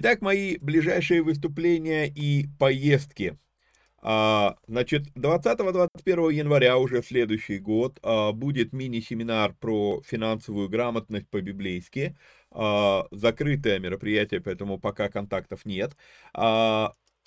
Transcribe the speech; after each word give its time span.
Итак, 0.00 0.22
мои 0.22 0.58
ближайшие 0.58 1.22
выступления 1.22 2.06
и 2.06 2.46
поездки. 2.60 3.36
А, 4.00 4.56
значит, 4.68 5.08
20-21 5.16 6.32
января 6.34 6.78
уже 6.78 7.02
следующий 7.02 7.58
год 7.58 7.98
а, 8.04 8.30
будет 8.30 8.72
мини-семинар 8.72 9.54
про 9.54 10.00
финансовую 10.06 10.68
грамотность 10.68 11.28
по-библейски. 11.28 12.16
А, 12.52 13.08
закрытое 13.10 13.80
мероприятие, 13.80 14.40
поэтому 14.40 14.78
пока 14.78 15.08
контактов 15.08 15.64
нет 15.64 15.96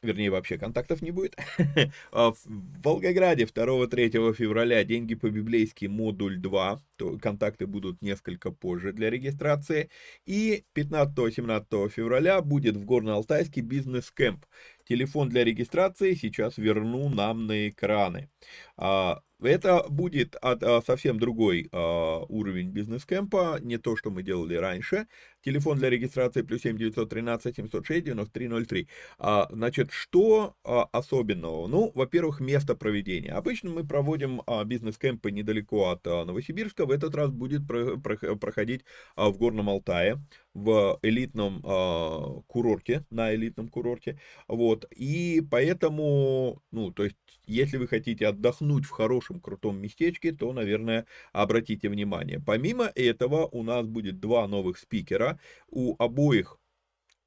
вернее, 0.03 0.31
вообще 0.31 0.57
контактов 0.57 1.01
не 1.01 1.11
будет. 1.11 1.35
А, 2.11 2.31
в 2.31 2.37
Волгограде 2.83 3.45
2-3 3.45 4.33
февраля 4.33 4.83
деньги 4.83 5.15
по-библейски 5.15 5.85
модуль 5.85 6.37
2, 6.37 6.81
то 6.97 7.17
контакты 7.17 7.67
будут 7.67 8.01
несколько 8.01 8.51
позже 8.51 8.91
для 8.93 9.09
регистрации. 9.09 9.89
И 10.25 10.65
15-17 10.75 11.89
февраля 11.89 12.41
будет 12.41 12.75
в 12.75 12.85
Горно-Алтайске 12.85 13.61
бизнес-кэмп. 13.61 14.45
Телефон 14.87 15.29
для 15.29 15.43
регистрации 15.43 16.15
сейчас 16.15 16.57
верну 16.57 17.09
нам 17.09 17.47
на 17.47 17.69
экраны. 17.69 18.29
А, 19.41 19.47
это 19.47 19.85
будет 19.89 20.35
а, 20.41 20.81
совсем 20.81 21.19
другой 21.19 21.69
уровень 21.71 22.69
бизнес-кэмпа, 22.69 23.59
не 23.61 23.77
то, 23.77 23.95
что 23.95 24.11
мы 24.11 24.23
делали 24.23 24.55
раньше. 24.55 25.07
Телефон 25.43 25.79
для 25.79 25.89
регистрации 25.89 26.43
плюс 26.43 26.61
7 26.61 26.77
913 26.77 27.55
706 27.55 28.05
9303. 28.05 28.87
А, 29.17 29.47
значит, 29.51 29.91
что 29.91 30.55
а, 30.63 30.83
особенного? 30.91 31.67
Ну, 31.67 31.91
во-первых, 31.95 32.39
место 32.39 32.75
проведения. 32.75 33.31
Обычно 33.31 33.71
мы 33.71 33.85
проводим 33.85 34.41
а, 34.45 34.63
бизнес-кемпы 34.63 35.31
недалеко 35.31 35.89
от 35.89 36.05
а, 36.05 36.25
Новосибирска. 36.25 36.85
В 36.85 36.91
этот 36.91 37.15
раз 37.15 37.31
будет 37.31 37.67
про, 37.67 37.97
про, 37.97 38.35
проходить 38.35 38.85
а, 39.15 39.29
в 39.29 39.37
Горном 39.37 39.69
Алтае 39.69 40.19
в 40.53 40.99
элитном 41.01 41.61
э, 41.63 42.41
курорте, 42.47 43.05
на 43.09 43.33
элитном 43.33 43.69
курорте, 43.69 44.19
вот, 44.47 44.85
и 44.95 45.41
поэтому, 45.49 46.61
ну, 46.71 46.91
то 46.91 47.05
есть, 47.05 47.15
если 47.45 47.77
вы 47.77 47.87
хотите 47.87 48.27
отдохнуть 48.27 48.85
в 48.85 48.89
хорошем, 48.89 49.30
крутом 49.39 49.77
местечке, 49.79 50.31
то, 50.31 50.51
наверное, 50.53 51.05
обратите 51.31 51.89
внимание. 51.89 52.41
Помимо 52.45 52.85
этого, 52.95 53.47
у 53.47 53.63
нас 53.63 53.85
будет 53.87 54.19
два 54.19 54.47
новых 54.47 54.77
спикера, 54.77 55.39
у 55.69 55.95
обоих 55.97 56.57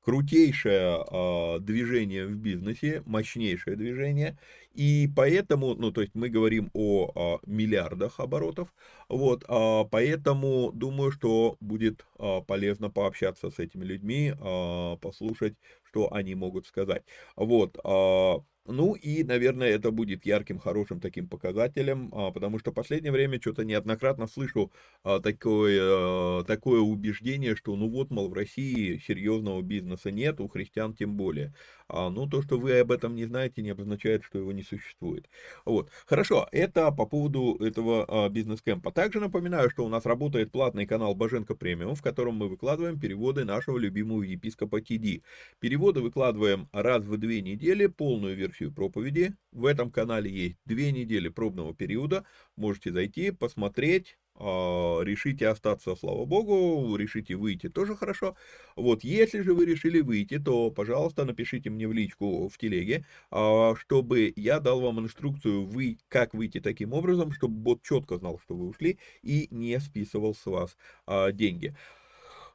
крутейшее 0.04 1.02
э, 1.10 1.58
движение 1.60 2.26
в 2.26 2.36
бизнесе, 2.36 3.02
мощнейшее 3.06 3.74
движение, 3.74 4.38
и 4.74 5.08
поэтому, 5.16 5.74
ну, 5.74 5.92
то 5.92 6.02
есть 6.02 6.14
мы 6.14 6.28
говорим 6.28 6.70
о, 6.74 7.10
о 7.14 7.40
миллиардах 7.46 8.20
оборотов, 8.20 8.74
вот, 9.08 9.44
э, 9.48 9.84
поэтому 9.90 10.72
думаю, 10.72 11.10
что 11.10 11.56
будет 11.60 12.06
э, 12.18 12.42
полезно 12.46 12.90
пообщаться 12.90 13.50
с 13.50 13.58
этими 13.58 13.84
людьми, 13.84 14.34
э, 14.38 14.96
послушать, 15.00 15.54
что 15.84 16.12
они 16.12 16.34
могут 16.34 16.66
сказать. 16.66 17.04
Вот, 17.34 17.78
э, 17.82 18.34
Ну 18.66 18.94
и, 18.94 19.22
наверное, 19.24 19.68
это 19.68 19.90
будет 19.90 20.24
ярким, 20.24 20.58
хорошим 20.58 20.98
таким 20.98 21.28
показателем, 21.28 22.08
а, 22.14 22.30
потому 22.30 22.58
что 22.58 22.70
в 22.70 22.74
последнее 22.74 23.12
время 23.12 23.38
что-то 23.38 23.62
неоднократно 23.62 24.26
слышу 24.26 24.72
а, 25.02 25.20
такое, 25.20 25.78
а, 25.82 26.44
такое 26.44 26.80
убеждение, 26.80 27.56
что 27.56 27.76
ну 27.76 27.90
вот, 27.90 28.10
мол, 28.10 28.30
в 28.30 28.32
России 28.32 28.96
серьезного 29.06 29.60
бизнеса 29.60 30.10
нет, 30.10 30.40
у 30.40 30.48
христиан 30.48 30.94
тем 30.94 31.14
более. 31.14 31.52
Ну, 31.90 32.26
то, 32.26 32.40
что 32.40 32.58
вы 32.58 32.78
об 32.78 32.90
этом 32.90 33.14
не 33.14 33.26
знаете, 33.26 33.60
не 33.60 33.68
обозначает, 33.68 34.24
что 34.24 34.38
его 34.38 34.52
не 34.52 34.62
существует. 34.62 35.28
Вот. 35.66 35.90
Хорошо, 36.06 36.48
это 36.50 36.90
по 36.90 37.04
поводу 37.04 37.56
этого 37.60 38.30
бизнес-кэмпа. 38.30 38.90
Также 38.90 39.20
напоминаю, 39.20 39.68
что 39.68 39.84
у 39.84 39.90
нас 39.90 40.06
работает 40.06 40.50
платный 40.50 40.86
канал 40.86 41.14
Боженко 41.14 41.54
Премиум, 41.54 41.94
в 41.94 42.00
котором 42.00 42.36
мы 42.36 42.48
выкладываем 42.48 42.98
переводы 42.98 43.44
нашего 43.44 43.76
любимого 43.76 44.22
епископа 44.22 44.80
Тиди. 44.80 45.22
Переводы 45.60 46.00
выкладываем 46.00 46.70
раз 46.72 47.04
в 47.04 47.18
две 47.18 47.42
недели, 47.42 47.86
полную 47.86 48.34
версию 48.34 48.53
версию 48.54 48.72
проповеди. 48.72 49.34
В 49.52 49.66
этом 49.66 49.90
канале 49.90 50.30
есть 50.30 50.56
две 50.64 50.92
недели 50.92 51.28
пробного 51.28 51.74
периода. 51.74 52.24
Можете 52.56 52.92
зайти, 52.92 53.30
посмотреть, 53.32 54.16
а, 54.36 55.00
решите 55.02 55.48
остаться, 55.48 55.96
слава 55.96 56.24
богу, 56.24 56.96
решите 56.96 57.34
выйти, 57.34 57.68
тоже 57.68 57.96
хорошо. 57.96 58.36
Вот, 58.76 59.04
если 59.04 59.40
же 59.42 59.54
вы 59.54 59.66
решили 59.66 60.00
выйти, 60.00 60.38
то, 60.38 60.70
пожалуйста, 60.70 61.24
напишите 61.24 61.70
мне 61.70 61.88
в 61.88 61.92
личку 61.92 62.48
в 62.48 62.58
телеге, 62.58 63.04
а, 63.30 63.74
чтобы 63.76 64.32
я 64.36 64.60
дал 64.60 64.80
вам 64.80 65.00
инструкцию, 65.00 65.64
вы, 65.66 65.98
как 66.08 66.34
выйти 66.34 66.60
таким 66.60 66.92
образом, 66.92 67.32
чтобы 67.32 67.54
бот 67.54 67.82
четко 67.82 68.18
знал, 68.18 68.38
что 68.44 68.54
вы 68.54 68.68
ушли 68.68 68.98
и 69.22 69.48
не 69.50 69.80
списывал 69.80 70.34
с 70.34 70.46
вас 70.46 70.76
а, 71.06 71.32
деньги. 71.32 71.74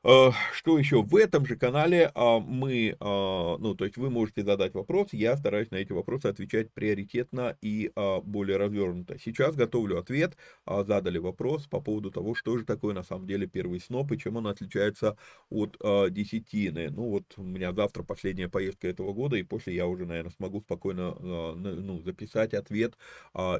Э, 0.02 0.32
что 0.54 0.80
еще? 0.80 1.02
В 1.02 1.14
этом 1.18 1.46
же 1.46 1.58
канале 1.58 2.10
а, 2.16 2.40
мы, 2.40 2.96
а, 3.02 3.58
ну, 3.58 3.76
то 3.76 3.84
есть 3.84 3.98
вы 3.98 4.10
можете 4.10 4.44
задать 4.44 4.74
вопрос, 4.74 5.10
я 5.12 5.36
стараюсь 5.36 5.72
на 5.72 5.76
эти 5.76 5.92
вопросы 5.92 6.28
отвечать 6.28 6.72
приоритетно 6.72 7.58
и 7.62 7.92
а, 7.96 8.22
более 8.22 8.56
развернуто. 8.56 9.20
Сейчас 9.20 9.56
готовлю 9.56 10.00
ответ, 10.00 10.38
задали 10.66 11.18
вопрос 11.18 11.68
по 11.68 11.82
поводу 11.82 12.12
того, 12.12 12.34
что 12.34 12.58
же 12.58 12.64
такое 12.64 12.94
на 12.94 13.04
самом 13.04 13.28
деле 13.28 13.46
первый 13.46 13.82
сноп 13.82 14.14
и 14.14 14.18
чем 14.18 14.38
он 14.38 14.48
отличается 14.48 15.18
от 15.50 15.78
десятины. 16.14 16.90
Ну, 16.90 17.10
вот 17.10 17.34
у 17.38 17.44
меня 17.44 17.74
завтра 17.74 18.04
последняя 18.04 18.48
поездка 18.48 18.88
этого 18.88 19.14
года, 19.14 19.36
и 19.36 19.44
после 19.44 19.76
я 19.76 19.88
уже, 19.88 20.06
наверное, 20.06 20.32
смогу 20.32 20.62
спокойно 20.62 21.14
ну, 21.56 22.02
записать 22.02 22.54
ответ 22.54 22.96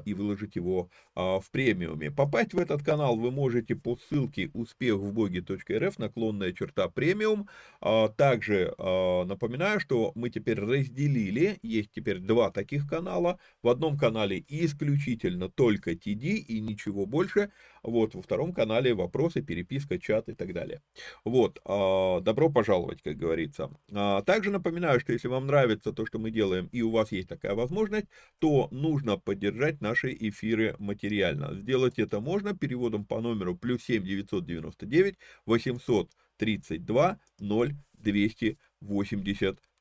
и 0.04 0.14
выложить 0.14 0.56
его 0.56 0.88
в 1.14 1.44
премиуме. 1.50 2.10
Попасть 2.10 2.54
в 2.54 2.58
этот 2.58 2.82
канал 2.82 3.16
вы 3.16 3.30
можете 3.30 3.74
по 3.74 3.96
ссылке 3.96 4.50
успехвбоге.рф 4.54 5.98
наклон 5.98 6.29
наклонная 6.30 6.52
черта 6.52 6.88
премиум. 6.88 7.48
А, 7.80 8.08
также 8.08 8.74
а, 8.78 9.24
напоминаю, 9.24 9.80
что 9.80 10.12
мы 10.14 10.30
теперь 10.30 10.60
разделили, 10.60 11.58
есть 11.62 11.90
теперь 11.92 12.18
два 12.18 12.50
таких 12.50 12.88
канала. 12.88 13.38
В 13.62 13.68
одном 13.68 13.98
канале 13.98 14.44
исключительно 14.48 15.48
только 15.48 15.92
TD 15.92 16.36
и 16.36 16.60
ничего 16.60 17.06
больше. 17.06 17.50
Вот, 17.82 18.14
во 18.14 18.22
втором 18.22 18.52
канале 18.52 18.94
вопросы, 18.94 19.42
переписка, 19.42 19.98
чат 19.98 20.28
и 20.28 20.34
так 20.34 20.52
далее. 20.52 20.82
Вот, 21.24 21.60
а, 21.64 22.20
добро 22.20 22.50
пожаловать, 22.50 23.02
как 23.02 23.16
говорится. 23.16 23.70
Также 24.26 24.50
напоминаю, 24.50 25.00
что 25.00 25.12
если 25.12 25.28
вам 25.28 25.46
нравится 25.46 25.92
то, 25.92 26.06
что 26.06 26.18
мы 26.18 26.30
делаем, 26.30 26.68
и 26.72 26.82
у 26.82 26.90
вас 26.90 27.12
есть 27.12 27.28
такая 27.28 27.54
возможность, 27.54 28.06
то 28.38 28.68
нужно 28.70 29.18
поддержать 29.18 29.80
наши 29.80 30.12
эфиры 30.12 30.76
материально. 30.78 31.54
Сделать 31.54 31.98
это 31.98 32.20
можно 32.20 32.56
переводом 32.56 33.04
по 33.04 33.20
номеру 33.20 33.56
плюс 33.56 33.82
7 33.82 34.04
999 34.04 35.16
800 35.46 36.10
32 36.36 37.18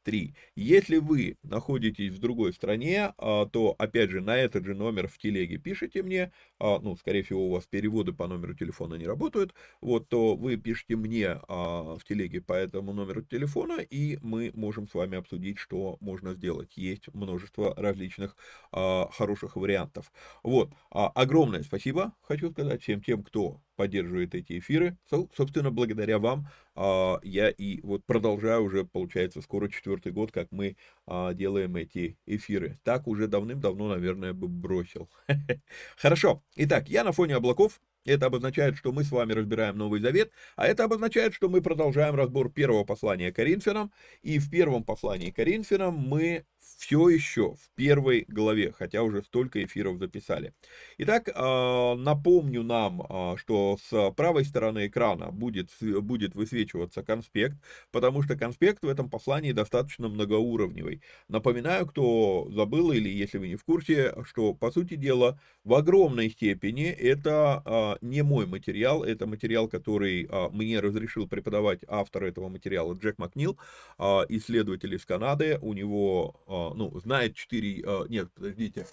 0 0.10 0.20
283. 0.20 0.36
Если 0.56 0.98
вы 0.98 1.38
находитесь 1.44 2.12
в 2.14 2.20
другой 2.20 2.54
стране, 2.54 3.14
а, 3.18 3.46
то, 3.46 3.76
опять 3.78 4.10
же, 4.10 4.22
на 4.22 4.38
этот 4.38 4.66
же 4.66 4.76
номер 4.76 5.08
в 5.08 5.18
телеге 5.18 5.58
пишите 5.58 6.04
мне, 6.04 6.32
а, 6.60 6.80
ну, 6.80 6.96
скорее 6.96 7.24
всего, 7.24 7.48
у 7.48 7.52
вас 7.52 7.66
переводы 7.68 8.14
по 8.14 8.28
номеру 8.28 8.54
телефона 8.56 8.96
не 8.96 9.06
работают, 9.08 9.54
вот, 9.82 10.10
то 10.10 10.36
вы 10.36 10.58
пишите 10.58 10.96
мне 10.96 11.40
а, 11.48 11.96
в 11.98 12.04
телеге 12.04 12.42
по 12.42 12.54
этому 12.54 12.94
номеру 12.94 13.22
телефона, 13.22 13.80
и 13.80 14.18
мы 14.22 14.52
можем 14.54 14.88
с 14.88 14.94
вами 14.94 15.18
обсудить, 15.18 15.60
что 15.60 15.98
можно 16.00 16.34
сделать. 16.34 16.78
Есть 16.78 17.14
множество 17.14 17.74
различных 17.76 18.36
хороших 18.72 19.56
вариантов. 19.56 20.12
Вот, 20.44 20.72
огромное 20.90 21.64
спасибо, 21.64 22.14
хочу 22.22 22.52
сказать 22.52 22.82
всем 22.82 23.02
тем, 23.02 23.24
кто 23.24 23.62
поддерживает 23.80 24.36
эти 24.36 24.60
эфиры. 24.60 24.98
Собственно, 25.10 25.72
благодаря 25.72 26.20
вам 26.20 26.50
а, 26.76 27.18
я 27.24 27.50
и 27.50 27.80
вот 27.82 28.04
продолжаю 28.06 28.64
уже, 28.64 28.84
получается, 28.84 29.42
скоро 29.42 29.70
четвертый 29.70 30.12
год, 30.12 30.34
как 30.34 30.50
мы 30.52 30.76
а, 31.08 31.34
делаем 31.34 31.78
эти 31.78 32.18
эфиры. 32.26 32.78
Так 32.84 33.08
уже 33.08 33.28
давным-давно, 33.28 33.88
наверное, 33.88 34.34
бы 34.34 34.50
бросил. 34.50 35.10
Хорошо. 35.98 36.44
Итак, 36.58 36.90
я 36.90 37.06
на 37.06 37.14
фоне 37.14 37.38
облаков. 37.38 37.80
Это 38.04 38.26
обозначает, 38.26 38.76
что 38.76 38.92
мы 38.92 39.06
с 39.06 39.12
вами 39.12 39.32
разбираем 39.32 39.78
Новый 39.78 40.02
Завет, 40.02 40.32
а 40.56 40.68
это 40.68 40.84
обозначает, 40.84 41.34
что 41.34 41.48
мы 41.48 41.62
продолжаем 41.62 42.16
разбор 42.16 42.52
первого 42.52 42.84
послания 42.84 43.32
Коринфянам. 43.32 43.94
И 44.24 44.40
в 44.40 44.50
первом 44.50 44.84
послании 44.84 45.32
Коринфянам 45.32 45.96
мы 45.96 46.46
все 46.78 47.10
еще 47.10 47.54
в 47.54 47.70
первой 47.76 48.26
главе, 48.28 48.72
хотя 48.72 49.04
уже 49.04 49.24
столько 49.24 49.64
эфиров 49.64 49.98
записали. 50.00 50.54
Итак, 50.98 51.30
а, 51.34 51.96
напомню 51.96 52.64
нам, 52.64 53.06
а, 53.08 53.38
что 53.38 53.78
с 53.82 54.12
правой 54.12 54.46
стороны 54.46 54.88
экрана 54.88 55.32
будет, 55.32 55.70
будет 55.82 56.36
высвечиваться 56.36 57.04
конспект, 57.04 57.58
потому 57.92 58.24
что 58.24 58.36
конспект 58.36 58.84
в 58.84 58.88
этом 58.88 59.10
послании 59.10 59.52
достаточно 59.52 60.08
многоуровневый. 60.08 61.02
Напоминаю, 61.28 61.86
кто 61.86 62.48
забыл 62.52 62.92
или 62.92 63.10
если 63.10 63.38
вы 63.38 63.50
не 63.50 63.56
в 63.56 63.64
курсе, 63.64 64.16
что, 64.24 64.54
по 64.54 64.72
сути 64.72 64.96
дела, 64.96 65.40
в 65.64 65.74
огромной 65.74 66.30
степени 66.30 66.86
это 66.86 67.62
а, 67.66 67.98
не 68.02 68.24
мой 68.24 68.46
материал, 68.46 69.04
это 69.04 69.28
материал, 69.28 69.68
который 69.68 70.30
мне 70.52 70.80
разрешил 70.80 71.28
преподавать 71.28 71.82
автор 71.88 72.24
этого 72.24 72.50
материала 72.50 72.94
Джек 72.94 73.18
Макнил, 73.18 73.58
исследователь 74.00 74.96
из 74.96 75.06
Канады. 75.06 75.60
У 75.62 75.74
него 75.74 76.36
ну, 76.76 77.00
знает 77.00 77.36
4, 77.36 77.84
а, 77.86 78.06
нет, 78.08 78.32
подождите, 78.34 78.88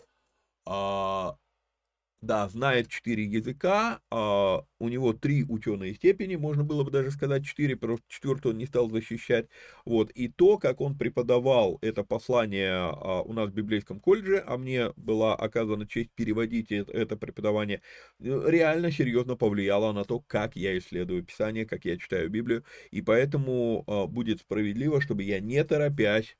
а, 0.66 1.36
да, 2.22 2.48
знает 2.48 2.88
4 2.88 3.24
языка, 3.24 4.00
а, 4.10 4.64
у 4.78 4.88
него 4.88 5.12
3 5.12 5.44
ученые 5.44 5.94
степени, 5.94 6.36
можно 6.36 6.64
было 6.64 6.82
бы 6.82 6.90
даже 6.90 7.10
сказать 7.10 7.44
4, 7.44 7.76
просто 7.76 8.04
четвертый 8.08 8.52
он 8.52 8.58
не 8.58 8.66
стал 8.66 8.90
защищать, 8.90 9.48
вот, 9.84 10.10
и 10.12 10.28
то, 10.28 10.58
как 10.58 10.80
он 10.80 10.96
преподавал 10.98 11.78
это 11.82 12.04
послание 12.04 12.72
а, 12.72 13.22
у 13.22 13.32
нас 13.32 13.50
в 13.50 13.54
библейском 13.54 14.00
колледже, 14.00 14.42
а 14.46 14.56
мне 14.56 14.92
была 14.96 15.34
оказана 15.36 15.86
честь 15.86 16.10
переводить 16.14 16.72
это, 16.72 17.16
преподавание, 17.16 17.82
э, 18.20 18.42
реально 18.46 18.90
серьезно 18.90 19.36
повлияло 19.36 19.92
на 19.92 20.04
то, 20.04 20.20
как 20.20 20.56
я 20.56 20.76
исследую 20.78 21.24
Писание, 21.24 21.66
как 21.66 21.84
я 21.84 21.96
читаю 21.98 22.30
Библию, 22.30 22.64
и 22.90 23.02
поэтому 23.02 23.84
а, 23.86 24.06
будет 24.06 24.40
справедливо, 24.40 25.00
чтобы 25.00 25.22
я 25.22 25.40
не 25.40 25.62
торопясь 25.64 26.36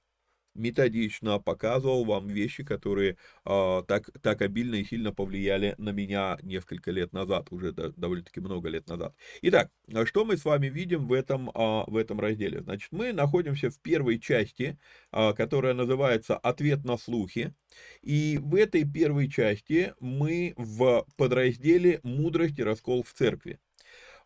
методично 0.57 1.39
показывал 1.39 2.05
вам 2.05 2.29
вещи, 2.29 2.65
которые 2.65 3.17
э, 3.45 3.83
так, 3.87 4.11
так 4.23 4.43
обильно 4.43 4.77
и 4.77 4.85
сильно 4.85 5.13
повлияли 5.13 5.75
на 5.79 5.91
меня 5.91 6.39
несколько 6.43 6.91
лет 6.91 7.13
назад, 7.13 7.49
уже 7.51 7.73
да, 7.73 7.91
довольно-таки 7.97 8.41
много 8.41 8.69
лет 8.69 8.89
назад. 8.89 9.15
Итак, 9.43 9.71
а 9.93 10.07
что 10.07 10.25
мы 10.25 10.37
с 10.37 10.45
вами 10.45 10.67
видим 10.67 11.07
в 11.07 11.13
этом, 11.13 11.51
э, 11.51 11.85
в 11.87 11.97
этом 11.97 12.21
разделе? 12.21 12.63
Значит, 12.63 12.89
мы 12.93 13.13
находимся 13.13 13.71
в 13.71 13.79
первой 13.81 14.19
части, 14.19 14.79
э, 15.13 15.33
которая 15.35 15.75
называется 15.75 16.37
«Ответ 16.37 16.85
на 16.85 16.97
слухи». 16.97 17.55
И 18.03 18.39
в 18.41 18.55
этой 18.55 18.85
первой 18.85 19.29
части 19.29 19.95
мы 20.01 20.55
в 20.57 21.07
подразделе 21.17 22.01
«Мудрость 22.03 22.59
и 22.59 22.65
раскол 22.65 23.03
в 23.03 23.13
церкви». 23.13 23.59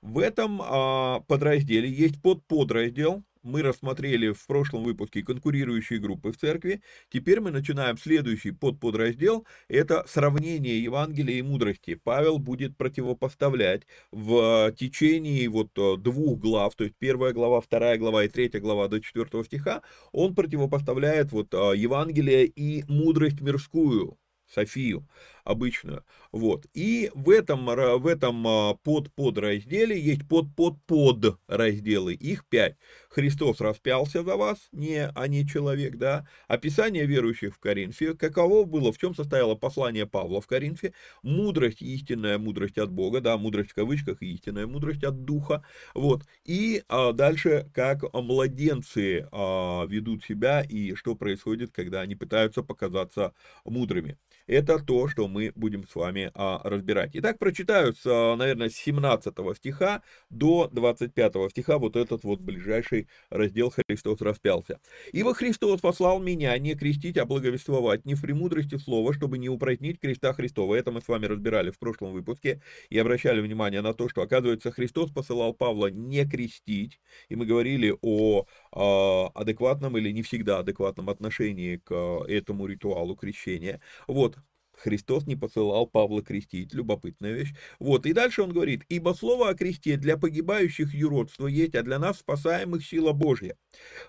В 0.03 0.19
этом 0.19 0.63
а, 0.63 1.21
подразделе 1.21 1.91
есть 1.91 2.23
подподраздел, 2.23 3.23
мы 3.43 3.63
рассмотрели 3.63 4.33
в 4.33 4.47
прошлом 4.47 4.85
выпуске 4.85 5.23
конкурирующие 5.23 5.99
группы 5.99 6.33
в 6.33 6.37
церкви. 6.37 6.83
Теперь 7.11 7.41
мы 7.41 7.51
начинаем 7.51 7.97
следующий 7.97 8.51
подподраздел. 8.51 9.47
Это 9.69 10.05
сравнение 10.07 10.83
Евангелия 10.83 11.37
и 11.37 11.43
мудрости. 11.43 11.95
Павел 11.95 12.39
будет 12.39 12.77
противопоставлять 12.77 13.83
в 14.11 14.73
течение 14.73 15.49
вот 15.49 15.71
э, 15.77 15.97
двух 15.99 16.39
глав, 16.39 16.75
то 16.75 16.85
есть 16.85 16.97
первая 16.99 17.33
глава, 17.33 17.61
вторая 17.61 17.99
глава 17.99 18.25
и 18.25 18.29
третья 18.29 18.61
глава 18.61 18.89
до 18.89 19.01
четвертого 19.01 19.45
стиха, 19.45 19.83
он 20.13 20.35
противопоставляет 20.35 21.33
вот 21.33 21.55
э, 21.55 21.73
Евангелие 21.77 22.47
и 22.47 22.85
мудрость 22.89 23.41
мирскую, 23.41 24.19
Софию. 24.53 25.07
Обычную. 25.45 26.05
Вот. 26.33 26.67
И 26.75 27.11
в 27.15 27.31
этом, 27.31 27.67
в 27.67 28.07
этом 28.07 28.47
а, 28.47 28.75
под-подразделе 28.75 29.99
есть 29.99 30.27
под-под-подразделы, 30.29 32.15
их 32.15 32.47
пять. 32.49 32.77
Христос 33.09 33.61
распялся 33.61 34.23
за 34.23 34.37
вас, 34.37 34.69
не, 34.73 35.09
а 35.09 35.27
не 35.27 35.47
человек, 35.47 35.97
да. 35.97 36.27
Описание 36.47 37.07
верующих 37.07 37.55
в 37.57 37.59
Коринфе, 37.59 38.15
каково 38.15 38.65
было, 38.65 38.93
в 38.93 38.99
чем 38.99 39.15
состояло 39.15 39.57
послание 39.57 40.07
Павла 40.07 40.41
в 40.41 40.47
Коринфе, 40.47 40.93
мудрость, 41.23 41.83
истинная 41.83 42.39
мудрость 42.39 42.79
от 42.79 42.93
Бога, 42.93 43.21
да, 43.21 43.37
мудрость 43.37 43.71
в 43.71 43.75
кавычках, 43.75 44.23
истинная 44.23 44.67
мудрость 44.67 45.03
от 45.03 45.25
Духа, 45.25 45.65
вот. 45.95 46.23
И 46.45 46.83
а, 46.89 47.13
дальше, 47.13 47.71
как 47.75 48.13
младенцы 48.13 49.29
а, 49.33 49.87
ведут 49.87 50.25
себя 50.25 50.63
и 50.63 50.95
что 50.95 51.15
происходит, 51.17 51.73
когда 51.73 52.01
они 52.01 52.15
пытаются 52.15 52.63
показаться 52.63 53.35
мудрыми. 53.65 54.19
Это 54.51 54.81
то, 54.81 55.07
что 55.07 55.29
мы 55.29 55.53
будем 55.55 55.87
с 55.87 55.95
вами 55.95 56.33
а, 56.35 56.61
разбирать. 56.65 57.11
Итак, 57.13 57.39
прочитаю, 57.39 57.95
с, 57.95 58.01
а, 58.05 58.35
наверное, 58.35 58.69
с 58.69 58.75
17 58.75 59.33
стиха 59.55 60.03
до 60.29 60.69
25 60.73 61.51
стиха 61.51 61.79
вот 61.79 61.95
этот 61.95 62.25
вот 62.25 62.41
ближайший 62.41 63.07
раздел 63.31 63.71
«Христос 63.71 64.21
распялся». 64.21 64.81
«Ибо 65.13 65.35
Христос 65.35 65.81
послал 65.81 66.19
меня 66.19 66.59
не 66.59 66.75
крестить, 66.75 67.17
а 67.17 67.27
благовествовать, 67.27 68.05
не 68.05 68.17
в 68.17 68.23
премудрости 68.23 68.77
слова, 68.77 69.15
чтобы 69.15 69.39
не 69.39 69.49
упразднить 69.49 70.01
креста 70.01 70.33
Христова». 70.33 70.75
Это 70.75 70.91
мы 70.91 71.01
с 71.01 71.07
вами 71.07 71.27
разбирали 71.27 71.71
в 71.71 71.79
прошлом 71.79 72.13
выпуске 72.13 72.61
и 72.89 72.99
обращали 72.99 73.41
внимание 73.41 73.83
на 73.83 73.95
то, 73.95 74.09
что, 74.09 74.21
оказывается, 74.21 74.73
Христос 74.73 75.13
посылал 75.13 75.55
Павла 75.55 75.93
не 75.93 76.29
крестить, 76.29 76.99
и 77.29 77.37
мы 77.37 77.47
говорили 77.47 77.97
о, 78.03 78.47
а, 78.73 79.29
адекватном 79.33 79.97
или 79.97 80.11
не 80.11 80.23
всегда 80.23 80.59
адекватном 80.59 81.09
отношении 81.09 81.77
к 81.77 81.95
этому 82.27 82.67
ритуалу 82.67 83.15
крещения. 83.15 83.81
Вот, 84.09 84.40
Христос 84.83 85.27
не 85.27 85.37
посылал 85.37 85.87
Павла 85.87 86.23
крестить, 86.23 86.75
любопытная 86.75 87.33
вещь. 87.33 87.55
Вот, 87.79 88.07
и 88.07 88.13
дальше 88.13 88.43
он 88.43 88.53
говорит, 88.53 88.85
ибо 88.89 89.13
слово 89.13 89.51
о 89.51 89.55
кресте 89.55 89.97
для 89.97 90.17
погибающих 90.17 90.95
юродство 90.95 91.47
есть, 91.47 91.75
а 91.75 91.83
для 91.83 91.99
нас 91.99 92.19
спасаемых 92.19 92.85
сила 92.85 93.13
Божья. 93.13 93.57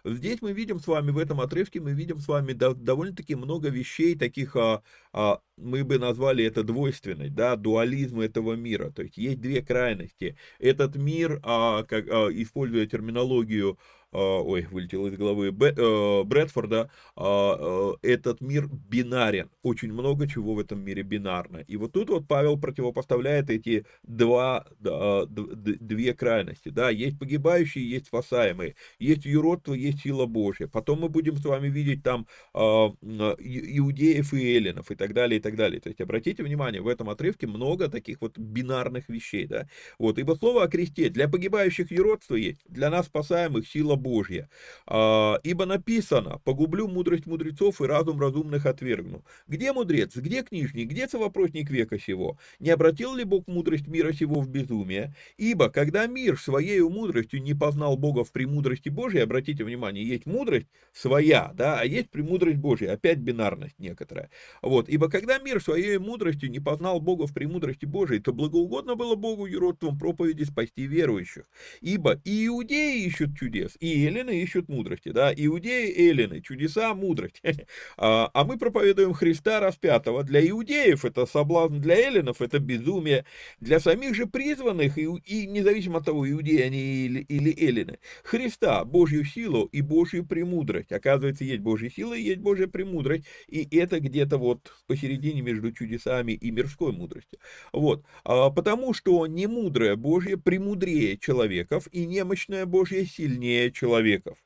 Здесь 0.03 0.41
мы 0.41 0.53
видим 0.53 0.79
с 0.79 0.87
вами, 0.87 1.11
в 1.11 1.17
этом 1.17 1.41
отрывке 1.41 1.79
мы 1.79 1.91
видим 1.91 2.19
с 2.19 2.27
вами 2.27 2.53
довольно-таки 2.53 3.35
много 3.35 3.69
вещей, 3.69 4.17
таких, 4.17 4.55
а, 4.55 4.81
а, 5.13 5.41
мы 5.57 5.83
бы 5.83 5.99
назвали 5.99 6.43
это 6.43 6.63
двойственность, 6.63 7.35
да, 7.35 7.55
дуализм 7.55 8.19
этого 8.19 8.53
мира. 8.53 8.91
То 8.91 9.03
есть 9.03 9.17
есть 9.17 9.39
две 9.39 9.61
крайности. 9.61 10.37
Этот 10.59 10.95
мир, 10.95 11.39
а, 11.43 11.83
как, 11.83 12.09
а, 12.09 12.29
используя 12.31 12.85
терминологию 12.85 13.77
ой, 14.11 14.67
вылетел 14.69 15.07
из 15.07 15.15
головы, 15.15 15.47
э, 15.47 16.23
Брэдфорда, 16.23 16.89
а, 17.15 17.95
э, 18.03 18.07
этот 18.07 18.41
мир 18.41 18.67
бинарен. 18.67 19.49
Очень 19.63 19.93
много 19.93 20.27
чего 20.27 20.53
в 20.55 20.59
этом 20.59 20.83
мире 20.83 21.03
бинарно. 21.03 21.57
И 21.59 21.77
вот 21.77 21.93
тут 21.93 22.09
вот 22.09 22.27
Павел 22.27 22.59
противопоставляет 22.59 23.49
эти 23.49 23.85
два, 24.03 24.65
две 24.79 26.13
крайности. 26.13 26.69
Да, 26.69 26.89
есть 26.89 27.19
погибающие, 27.19 27.89
есть 27.89 28.07
спасаемые. 28.07 28.75
Есть 28.99 29.25
юродство, 29.25 29.73
есть 29.73 30.01
сила 30.01 30.25
Божья. 30.25 30.67
Потом 30.67 31.01
мы 31.01 31.09
будем 31.09 31.37
с 31.37 31.45
вами 31.45 31.69
видеть 31.69 32.03
там 32.03 32.27
а, 32.53 32.87
иудеев 32.99 34.33
и 34.33 34.55
эллинов 34.55 34.91
и 34.91 34.95
так 34.95 35.13
далее, 35.13 35.39
и 35.39 35.41
так 35.41 35.55
далее. 35.55 35.79
То 35.79 35.89
есть 35.89 36.01
обратите 36.01 36.43
внимание, 36.43 36.81
в 36.81 36.87
этом 36.87 37.09
отрывке 37.09 37.47
много 37.47 37.87
таких 37.87 38.21
вот 38.21 38.37
бинарных 38.37 39.09
вещей. 39.09 39.47
Да? 39.47 39.67
Вот, 39.97 40.19
ибо 40.19 40.33
слово 40.33 40.63
о 40.63 40.67
кресте 40.67 41.09
для 41.09 41.29
погибающих 41.29 41.91
юродство 41.91 42.35
есть, 42.35 42.61
для 42.67 42.89
нас 42.89 43.05
спасаемых 43.05 43.67
сила 43.67 43.95
Божья. 44.01 44.49
А, 44.87 45.39
ибо 45.43 45.65
написано, 45.65 46.39
погублю 46.43 46.87
мудрость 46.87 47.25
мудрецов 47.25 47.81
и 47.81 47.85
разум 47.85 48.19
разумных 48.19 48.65
отвергну. 48.65 49.23
Где 49.47 49.71
мудрец, 49.73 50.15
где 50.15 50.43
книжник, 50.43 50.89
где 50.89 51.07
совопросник 51.07 51.69
века 51.69 51.99
сего? 51.99 52.37
Не 52.59 52.71
обратил 52.71 53.15
ли 53.15 53.23
Бог 53.23 53.47
мудрость 53.47 53.87
мира 53.87 54.11
сего 54.13 54.41
в 54.41 54.49
безумие? 54.49 55.15
Ибо, 55.37 55.69
когда 55.69 56.07
мир 56.07 56.39
своей 56.39 56.81
мудростью 56.81 57.41
не 57.41 57.53
познал 57.53 57.97
Бога 57.97 58.23
в 58.23 58.31
премудрости 58.31 58.89
Божьей, 58.89 59.21
обратите 59.21 59.63
внимание, 59.63 60.05
есть 60.05 60.25
мудрость 60.25 60.67
своя, 60.93 61.51
да, 61.53 61.79
а 61.79 61.85
есть 61.85 62.09
премудрость 62.09 62.57
Божья, 62.57 62.93
опять 62.93 63.19
бинарность 63.19 63.77
некоторая. 63.79 64.29
Вот, 64.61 64.89
ибо 64.89 65.09
когда 65.09 65.37
мир 65.37 65.61
своей 65.61 65.97
мудростью 65.97 66.49
не 66.49 66.59
познал 66.59 66.99
Бога 66.99 67.27
в 67.27 67.33
премудрости 67.33 67.85
Божией, 67.85 68.19
то 68.19 68.33
благоугодно 68.33 68.95
было 68.95 69.15
Богу 69.15 69.45
юродством 69.45 69.97
проповеди 69.97 70.43
спасти 70.43 70.87
верующих. 70.87 71.45
Ибо 71.81 72.19
и 72.23 72.47
иудеи 72.47 73.05
ищут 73.05 73.37
чудес, 73.37 73.77
и 73.79 73.90
и 73.93 74.05
эллины 74.05 74.41
ищут 74.41 74.69
мудрости, 74.69 75.09
да, 75.09 75.33
иудеи, 75.35 76.09
эллины, 76.09 76.41
чудеса, 76.41 76.93
мудрость. 76.93 77.41
А, 77.97 78.29
а 78.33 78.43
мы 78.45 78.57
проповедуем 78.57 79.13
Христа 79.13 79.59
распятого. 79.59 80.23
Для 80.23 80.47
иудеев 80.47 81.05
это 81.05 81.25
соблазн, 81.25 81.79
для 81.79 81.95
эллинов 81.95 82.41
это 82.41 82.59
безумие, 82.59 83.25
для 83.59 83.79
самих 83.79 84.15
же 84.15 84.25
призванных, 84.25 84.97
и, 84.97 85.45
независимо 85.45 85.99
от 85.99 86.05
того, 86.05 86.29
иудеи 86.29 86.61
они 86.61 87.05
или, 87.05 87.19
или 87.21 87.51
эллины, 87.51 87.99
Христа, 88.23 88.83
Божью 88.85 89.23
силу 89.25 89.65
и 89.65 89.81
Божью 89.81 90.25
премудрость. 90.25 90.91
Оказывается, 90.91 91.43
есть 91.43 91.61
Божья 91.61 91.89
сила 91.89 92.13
и 92.13 92.21
есть 92.21 92.39
Божья 92.39 92.67
премудрость, 92.67 93.25
и 93.47 93.67
это 93.77 93.99
где-то 93.99 94.37
вот 94.37 94.73
посередине 94.87 95.41
между 95.41 95.71
чудесами 95.71 96.33
и 96.33 96.51
мирской 96.51 96.91
мудростью. 96.91 97.39
Вот, 97.73 98.05
а, 98.23 98.49
потому 98.49 98.93
что 98.93 99.27
немудрая 99.27 99.95
Божья 99.95 100.37
премудрее 100.37 101.17
человеков, 101.17 101.87
и 101.91 102.05
немощная 102.05 102.65
Божья 102.65 103.05
сильнее 103.05 103.71
человеков. 103.81 104.37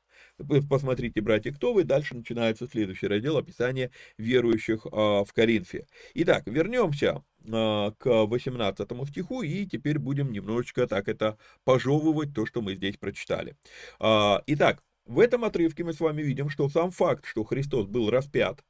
Посмотрите, 0.68 1.20
братья, 1.20 1.52
кто 1.52 1.72
вы. 1.74 1.84
Дальше 1.84 2.14
начинается 2.14 2.66
следующий 2.66 3.06
раздел 3.06 3.36
описания 3.36 3.90
верующих 4.16 4.86
а, 4.90 5.24
в 5.24 5.32
Коринфе. 5.32 5.86
Итак, 6.14 6.44
вернемся 6.46 7.22
а, 7.50 7.92
к 7.98 8.26
18 8.26 8.88
стиху 9.08 9.42
и 9.42 9.66
теперь 9.66 9.98
будем 9.98 10.32
немножечко 10.32 10.86
так 10.86 11.08
это 11.08 11.38
пожевывать, 11.64 12.34
то, 12.34 12.46
что 12.46 12.62
мы 12.62 12.74
здесь 12.74 12.96
прочитали. 12.96 13.56
А, 13.98 14.42
итак, 14.46 14.82
в 15.04 15.20
этом 15.20 15.44
отрывке 15.44 15.84
мы 15.84 15.92
с 15.92 16.00
вами 16.00 16.22
видим, 16.22 16.48
что 16.48 16.68
сам 16.68 16.90
факт, 16.90 17.26
что 17.26 17.44
Христос 17.44 17.86
был 17.86 18.10
распят, 18.10 18.64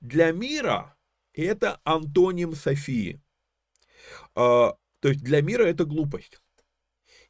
для 0.00 0.32
мира 0.32 0.96
это 1.32 1.80
антоним 1.84 2.54
Софии. 2.54 3.20
То 4.34 4.78
есть 5.02 5.22
для 5.22 5.42
мира 5.42 5.64
это 5.64 5.84
глупость. 5.84 6.40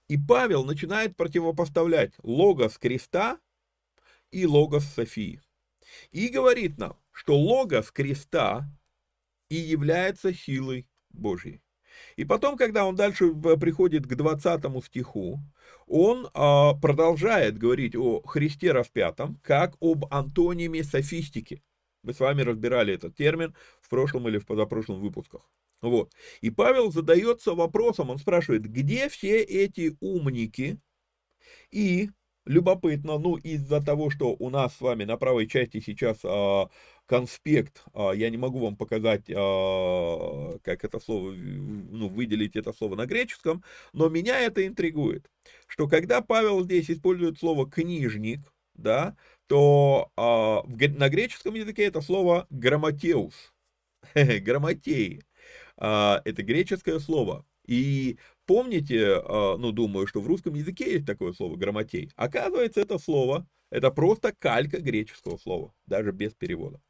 И 0.09 0.19
Павел 0.19 0.65
начинает 0.65 1.17
противопоставлять 1.17 2.13
логос 2.23 2.79
креста 2.79 3.39
и 4.31 4.47
логос 4.47 4.85
Софии. 4.85 5.41
И 6.11 6.29
говорит 6.29 6.79
нам, 6.79 6.97
что 7.11 7.39
логос 7.39 7.91
креста 7.91 8.69
и 9.49 9.57
является 9.57 10.35
силой 10.35 10.87
Божьей. 11.11 11.63
И 12.17 12.25
потом, 12.25 12.57
когда 12.57 12.87
он 12.87 12.97
дальше 12.97 13.33
приходит 13.33 14.07
к 14.07 14.15
20 14.15 14.85
стиху, 14.85 15.39
он 15.87 16.29
а, 16.35 16.75
продолжает 16.75 17.57
говорить 17.57 17.95
о 17.95 18.21
Христе 18.23 18.73
распятом, 18.73 19.39
как 19.43 19.77
об 19.81 20.07
антониме 20.13 20.83
софистики. 20.83 21.63
Мы 22.03 22.13
с 22.13 22.21
вами 22.21 22.43
разбирали 22.43 22.95
этот 22.95 23.17
термин 23.17 23.55
в 23.81 23.89
прошлом 23.89 24.29
или 24.29 24.39
в 24.39 24.47
позапрошлом 24.47 25.01
выпусках. 25.01 25.49
Вот. 25.83 26.13
И 26.41 26.51
Павел 26.51 26.91
задается 26.91 27.55
вопросом, 27.55 28.11
он 28.11 28.19
спрашивает, 28.19 28.71
где 28.71 29.09
все 29.09 29.43
эти 29.43 29.97
умники? 30.01 30.79
И 31.71 32.11
любопытно, 32.47 33.19
ну, 33.19 33.37
из-за 33.37 33.81
того, 33.83 34.11
что 34.11 34.37
у 34.39 34.51
нас 34.51 34.77
с 34.77 34.81
вами 34.81 35.05
на 35.05 35.17
правой 35.17 35.47
части 35.47 35.81
сейчас 35.81 36.19
а, 36.25 36.69
конспект, 37.07 37.85
а, 37.95 38.13
я 38.13 38.31
не 38.31 38.37
могу 38.37 38.59
вам 38.61 38.77
показать, 38.77 39.31
а, 39.35 40.59
как 40.63 40.85
это 40.85 41.01
слово, 41.01 41.33
ну, 41.33 42.09
выделить 42.09 42.57
это 42.57 42.73
слово 42.73 42.97
на 42.97 43.07
греческом, 43.07 43.63
но 43.93 44.09
меня 44.09 44.41
это 44.41 44.67
интригует, 44.67 45.31
что 45.67 45.89
когда 45.89 46.21
Павел 46.21 46.63
здесь 46.65 46.91
использует 46.91 47.39
слово 47.39 47.71
«книжник», 47.71 48.41
да, 48.75 49.17
то 49.47 50.11
а, 50.17 50.63
в, 50.65 50.77
на 50.99 51.09
греческом 51.09 51.55
языке 51.55 51.85
это 51.85 52.01
слово 52.01 52.47
«грамотеус», 52.51 53.53
грамотеи. 54.15 55.23
А, 55.77 56.21
это 56.25 56.43
греческое 56.43 56.99
слово. 56.99 57.45
И 57.67 58.19
помните, 58.47 59.21
а, 59.25 59.57
ну, 59.57 59.73
думаю, 59.73 60.07
что 60.07 60.21
в 60.21 60.27
русском 60.27 60.55
языке 60.55 60.93
есть 60.93 61.07
такое 61.07 61.33
слово 61.33 61.57
грамотей. 61.57 62.11
Оказывается, 62.17 62.81
это 62.81 62.99
слово, 62.99 63.47
это 63.71 63.91
просто 63.91 64.33
калька 64.39 64.81
греческого 64.81 65.37
слова, 65.37 65.75
даже 65.87 66.13
без 66.13 66.35
перевода. 66.35 66.81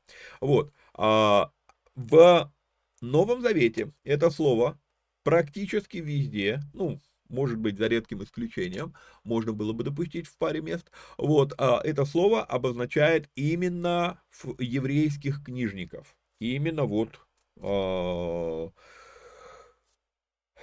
Вот. 0.40 0.72
А, 0.94 1.50
в 1.94 2.52
Новом 3.00 3.42
Завете 3.42 3.92
это 4.04 4.30
слово 4.30 4.78
практически 5.22 5.98
везде, 5.98 6.60
ну, 6.72 7.00
может 7.28 7.58
быть, 7.58 7.78
за 7.78 7.86
редким 7.86 8.22
исключением, 8.22 8.94
можно 9.24 9.52
было 9.52 9.72
бы 9.72 9.82
допустить 9.84 10.26
в 10.26 10.36
паре 10.36 10.60
мест. 10.60 10.90
Вот, 11.16 11.54
это 11.58 12.04
слово 12.04 12.42
обозначает 12.44 13.30
именно 13.34 14.20
еврейских 14.58 15.42
книжников. 15.42 16.14
Именно 16.38 16.84
вот 16.84 17.08
а, 17.10 17.23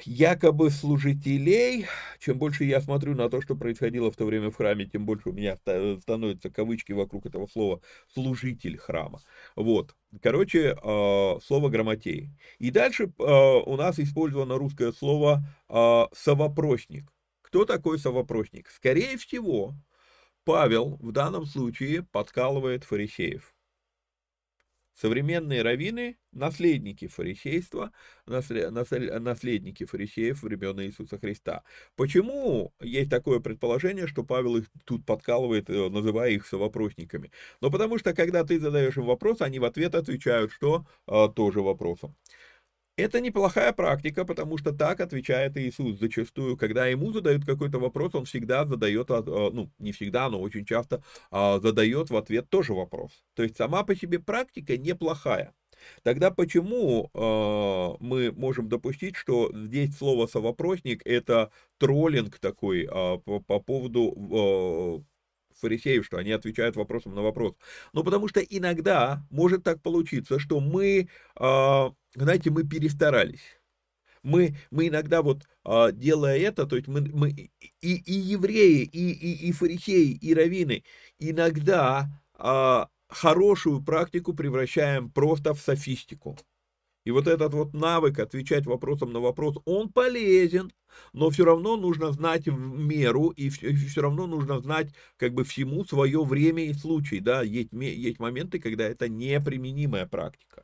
якобы 0.05 0.69
служителей, 0.69 1.88
чем 2.19 2.38
больше 2.38 2.63
я 2.63 2.81
смотрю 2.81 3.15
на 3.15 3.29
то, 3.29 3.41
что 3.41 3.55
происходило 3.55 4.12
в 4.12 4.15
то 4.15 4.25
время 4.25 4.50
в 4.50 4.55
храме, 4.55 4.86
тем 4.86 5.05
больше 5.05 5.29
у 5.29 5.33
меня 5.33 5.57
становятся 5.57 6.50
кавычки 6.50 6.91
вокруг 6.91 7.25
этого 7.25 7.48
слова 7.48 7.81
«служитель 8.13 8.77
храма». 8.77 9.21
Вот, 9.55 9.95
короче, 10.21 10.75
а, 10.83 11.39
слово 11.43 11.69
«грамотей». 11.69 12.31
И 12.60 12.71
дальше 12.71 13.12
а, 13.19 13.57
у 13.60 13.75
нас 13.75 14.00
использовано 14.00 14.57
русское 14.57 14.91
слово 14.91 15.43
а, 15.67 16.07
«совопросник». 16.13 17.12
Кто 17.41 17.65
такой 17.65 18.00
совопросник? 18.00 18.69
Скорее 18.69 19.17
всего, 19.17 19.75
Павел 20.45 20.98
в 21.01 21.12
данном 21.12 21.45
случае 21.45 22.03
подкалывает 22.03 22.86
фарисеев. 22.86 23.53
Современные 24.93 25.62
раввины– 25.62 26.17
наследники 26.31 27.07
фарисейства, 27.07 27.91
наследники 28.25 29.86
фарисеев 29.86 30.43
времен 30.43 30.81
Иисуса 30.81 31.17
Христа. 31.17 31.63
Почему 31.95 32.74
есть 32.81 33.10
такое 33.10 33.39
предположение, 33.39 34.07
что 34.07 34.24
Павел 34.24 34.57
их 34.57 34.65
тут 34.86 35.05
подкалывает, 35.05 35.69
э, 35.69 35.89
называя 35.89 36.31
их 36.31 36.45
совопросниками? 36.45 37.31
Ну, 37.62 37.71
потому 37.71 37.98
что, 38.00 38.13
когда 38.13 38.43
ты 38.43 38.60
задаешь 38.60 38.98
им 38.98 39.05
вопрос, 39.05 39.41
они 39.41 39.60
в 39.60 39.65
ответ 39.65 39.95
отвечают, 39.95 40.51
что 40.51 40.86
а, 41.07 41.27
тоже 41.29 41.62
вопросом. 41.62 42.15
Это 43.01 43.20
неплохая 43.20 43.74
практика, 43.74 44.25
потому 44.25 44.58
что 44.60 44.72
так 44.72 45.00
отвечает 45.00 45.58
Иисус 45.58 46.00
зачастую. 46.00 46.55
Когда 46.55 46.86
ему 46.86 47.12
задают 47.12 47.46
какой-то 47.46 47.79
вопрос, 47.79 48.13
он 48.13 48.25
всегда 48.25 48.65
задает, 48.65 49.10
а, 49.10 49.24
ну, 49.24 49.72
не 49.79 49.91
всегда, 49.91 50.29
но 50.29 50.39
очень 50.39 50.65
часто 50.65 51.03
а, 51.31 51.60
задает 51.60 52.12
в 52.12 52.15
ответ 52.15 52.48
тоже 52.50 52.74
вопрос. 52.74 53.12
То 53.34 53.41
есть 53.41 53.58
сама 53.58 53.84
по 53.84 53.96
себе 53.96 54.20
практика 54.20 54.77
неплохая. 54.77 55.53
Тогда 56.03 56.29
почему 56.29 57.10
э, 57.12 58.03
мы 58.03 58.31
можем 58.31 58.70
допустить, 58.70 59.15
что 59.15 59.51
здесь 59.51 59.98
слово 59.98 60.27
совопросник 60.27 61.01
это 61.05 61.51
троллинг 61.79 62.38
такой 62.38 62.84
э, 62.84 62.88
по, 63.17 63.39
по 63.39 63.60
поводу 63.60 64.13
э, 64.15 65.11
фарисеев, 65.60 66.05
что 66.05 66.17
они 66.17 66.31
отвечают 66.31 66.75
вопросом 66.75 67.15
на 67.15 67.22
вопрос. 67.22 67.55
Ну, 67.93 68.03
потому 68.03 68.27
что 68.27 68.39
иногда 68.41 69.25
может 69.29 69.63
так 69.63 69.81
получиться, 69.81 70.39
что 70.39 70.60
мы, 70.60 71.10
а, 71.36 71.93
знаете, 72.15 72.50
мы 72.50 72.63
перестарались. 72.63 73.60
Мы, 74.24 74.55
мы 74.70 74.88
иногда 74.88 75.22
вот 75.22 75.48
а, 75.63 75.91
делая 75.91 76.38
это, 76.38 76.65
то 76.65 76.75
есть 76.75 76.88
мы, 76.88 77.01
мы 77.01 77.29
и, 77.29 77.51
и 77.81 78.13
евреи, 78.13 78.84
и, 78.84 79.12
и, 79.12 79.50
и 79.50 79.51
фарисеи, 79.51 80.12
и 80.12 80.34
раввины 80.34 80.84
иногда 81.20 82.08
а, 82.36 82.87
хорошую 83.07 83.83
практику 83.83 84.33
превращаем 84.33 85.09
просто 85.11 85.53
в 85.53 85.59
софистику. 85.59 86.37
И 87.05 87.11
вот 87.11 87.27
этот 87.27 87.53
вот 87.53 87.74
навык 87.74 88.20
отвечать 88.20 88.66
вопросом 88.66 89.11
на 89.11 89.20
вопрос, 89.20 89.57
он 89.66 89.90
полезен, 89.90 90.72
но 91.14 91.29
все 91.29 91.46
равно 91.46 91.77
нужно 91.77 92.11
знать 92.11 92.48
в 92.48 92.57
меру, 92.57 93.29
и 93.29 93.50
все 93.50 94.01
равно 94.01 94.27
нужно 94.27 94.59
знать 94.59 94.94
как 95.18 95.33
бы 95.33 95.44
всему 95.44 95.83
свое 95.85 96.24
время 96.24 96.66
и 96.66 96.74
случай, 96.74 97.20
да, 97.20 97.42
есть, 97.42 97.72
есть 97.74 98.20
моменты, 98.20 98.59
когда 98.59 98.87
это 98.87 99.09
неприменимая 99.09 100.05
практика. 100.05 100.64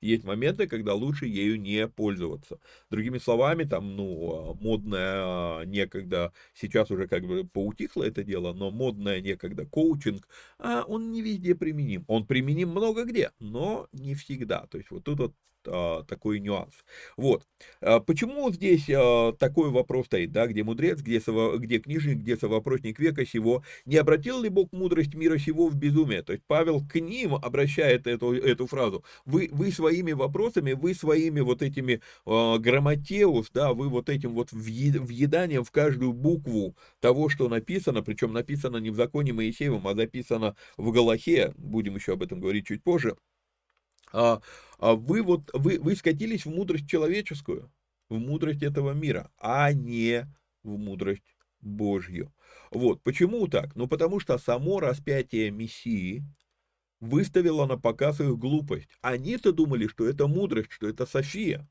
Есть 0.00 0.24
моменты, 0.24 0.68
когда 0.68 0.94
лучше 0.94 1.26
ею 1.26 1.60
не 1.60 1.88
пользоваться. 1.88 2.60
Другими 2.88 3.18
словами, 3.18 3.64
там, 3.64 3.96
ну, 3.96 4.56
модная 4.60 5.14
а, 5.16 5.62
некогда, 5.64 6.32
сейчас 6.54 6.92
уже 6.92 7.08
как 7.08 7.26
бы 7.26 7.44
поутихло 7.44 8.04
это 8.04 8.22
дело, 8.22 8.52
но 8.52 8.70
модная 8.70 9.20
некогда 9.20 9.66
коучинг, 9.66 10.28
а 10.58 10.84
он 10.84 11.10
не 11.10 11.20
везде 11.20 11.56
применим. 11.56 12.04
Он 12.06 12.26
применим 12.26 12.68
много 12.70 13.04
где, 13.04 13.32
но 13.40 13.88
не 13.92 14.14
всегда. 14.14 14.66
То 14.68 14.78
есть 14.78 14.90
вот 14.92 15.02
тут 15.02 15.18
вот 15.18 15.34
а, 15.34 15.57
такой 15.64 16.40
нюанс. 16.40 16.74
Вот. 17.16 17.44
А, 17.80 18.00
почему 18.00 18.50
здесь 18.50 18.88
а, 18.90 19.32
такой 19.32 19.70
вопрос 19.70 20.06
стоит, 20.06 20.32
да, 20.32 20.46
где 20.46 20.64
мудрец, 20.64 21.00
где, 21.00 21.20
сово, 21.20 21.58
где 21.58 21.78
книжник, 21.78 22.18
где 22.18 22.36
совопросник 22.36 22.98
века 22.98 23.26
сего, 23.26 23.62
не 23.84 23.96
обратил 23.96 24.40
ли 24.42 24.48
Бог 24.48 24.72
мудрость 24.72 25.14
мира 25.14 25.38
сего 25.38 25.68
в 25.68 25.76
безумие? 25.76 26.22
То 26.22 26.32
есть 26.32 26.44
Павел 26.46 26.82
к 26.86 27.00
ним 27.00 27.34
обращает 27.34 28.06
эту, 28.06 28.32
эту 28.32 28.66
фразу. 28.66 29.04
Вы, 29.24 29.48
вы 29.52 29.70
своими 29.72 30.12
вопросами, 30.12 30.72
вы 30.72 30.94
своими 30.94 31.40
вот 31.40 31.62
этими 31.62 32.00
а, 32.24 32.58
грамотеус, 32.58 33.50
да, 33.52 33.74
вы 33.74 33.88
вот 33.88 34.08
этим 34.08 34.34
вот 34.34 34.52
въеданием 34.52 35.64
в 35.64 35.70
каждую 35.70 36.12
букву 36.12 36.76
того, 37.00 37.28
что 37.28 37.48
написано, 37.48 38.02
причем 38.02 38.32
написано 38.32 38.78
не 38.78 38.90
в 38.90 38.94
законе 38.94 39.32
Моисеевом, 39.32 39.86
а 39.88 39.94
записано 39.94 40.56
в 40.76 40.90
Галахе, 40.92 41.52
будем 41.56 41.96
еще 41.96 42.12
об 42.14 42.22
этом 42.22 42.40
говорить 42.40 42.66
чуть 42.66 42.82
позже, 42.82 43.16
а, 44.12 44.40
а 44.78 44.94
вы 44.94 45.22
вот, 45.22 45.50
вы, 45.52 45.78
вы 45.78 45.96
скатились 45.96 46.46
в 46.46 46.50
мудрость 46.50 46.88
человеческую, 46.88 47.70
в 48.08 48.18
мудрость 48.18 48.62
этого 48.62 48.92
мира, 48.92 49.30
а 49.38 49.72
не 49.72 50.26
в 50.62 50.76
мудрость 50.78 51.36
Божью. 51.60 52.32
Вот, 52.70 53.02
почему 53.02 53.48
так? 53.48 53.74
Ну, 53.74 53.88
потому 53.88 54.20
что 54.20 54.38
само 54.38 54.80
распятие 54.80 55.50
Мессии 55.50 56.24
выставило 57.00 57.66
на 57.66 57.78
показ 57.78 58.20
их 58.20 58.36
глупость. 58.38 58.88
Они-то 59.00 59.52
думали, 59.52 59.86
что 59.86 60.06
это 60.06 60.26
мудрость, 60.26 60.72
что 60.72 60.88
это 60.88 61.06
София. 61.06 61.68